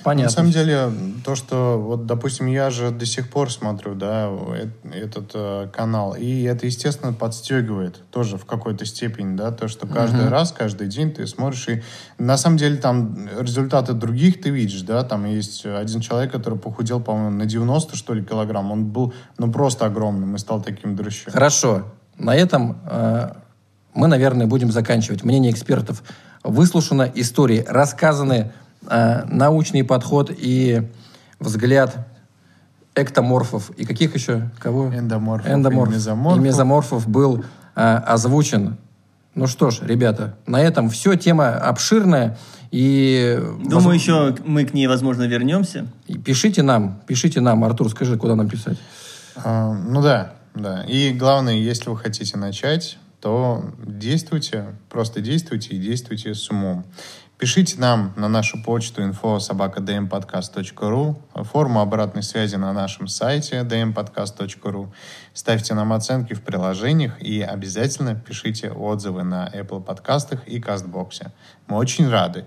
[0.08, 0.30] Понятно.
[0.30, 0.90] На самом деле,
[1.26, 6.16] то, что, вот, допустим, я же до сих пор смотрю, да, э- этот э, канал,
[6.18, 10.30] и это, естественно, подстегивает тоже в какой-то степени, да, то, что каждый Мгм.
[10.30, 11.84] раз, каждый день ты смотришь, и
[12.18, 17.02] на самом деле там результаты других ты видишь, да, там есть один человек, который похудел,
[17.02, 21.34] по-моему, на 90, что ли, килограмм, он был, ну, просто огромным и стал таким дрыщом.
[21.34, 21.84] Хорошо.
[22.18, 23.34] На этом э,
[23.94, 25.26] мы, наверное, будем заканчивать.
[25.26, 26.02] Мнение экспертов
[26.46, 28.54] выслушано, истории рассказаны,
[28.90, 30.88] научный подход и
[31.40, 32.08] взгляд
[32.96, 34.50] эктоморфов и каких еще?
[34.60, 34.88] Кого?
[34.88, 35.92] Эндоморфов Эндоморф.
[35.92, 36.42] и мезоморфов.
[36.42, 37.44] И мезоморфов был
[37.76, 38.78] э, озвучен.
[39.36, 41.16] Ну что ж, ребята, на этом все.
[41.16, 42.38] Тема обширная.
[42.72, 45.88] И, Думаю, еще мы к ней, возможно, вернемся.
[46.08, 47.64] и пишите нам, пишите нам.
[47.64, 48.78] Артур, скажи, куда нам писать.
[49.36, 50.84] А, ну да, да.
[50.84, 56.84] И главное, если вы хотите начать, то действуйте, просто действуйте и действуйте с умом.
[57.38, 64.88] Пишите нам на нашу почту info собакадmpodcast.ru, форму обратной связи на нашем сайте dmpodcast.ru.
[65.36, 71.32] Ставьте нам оценки в приложениях и обязательно пишите отзывы на Apple подкастах и Кастбоксе.
[71.68, 72.46] Мы очень рады.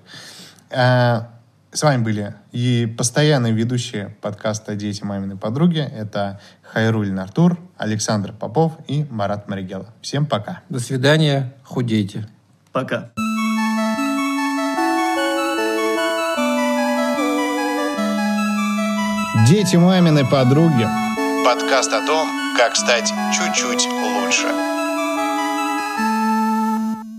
[0.72, 1.28] А,
[1.72, 5.78] С вами были и постоянные ведущие подкаста «Дети маминой подруги».
[5.78, 9.86] Это Хайруль Артур, Александр Попов и Марат Маригела.
[10.02, 10.62] Всем пока.
[10.68, 12.28] До свидания, худейте.
[12.72, 13.12] Пока.
[19.46, 20.86] Дети мамины подруги.
[21.44, 24.79] Подкаст о том, как стать чуть-чуть лучше.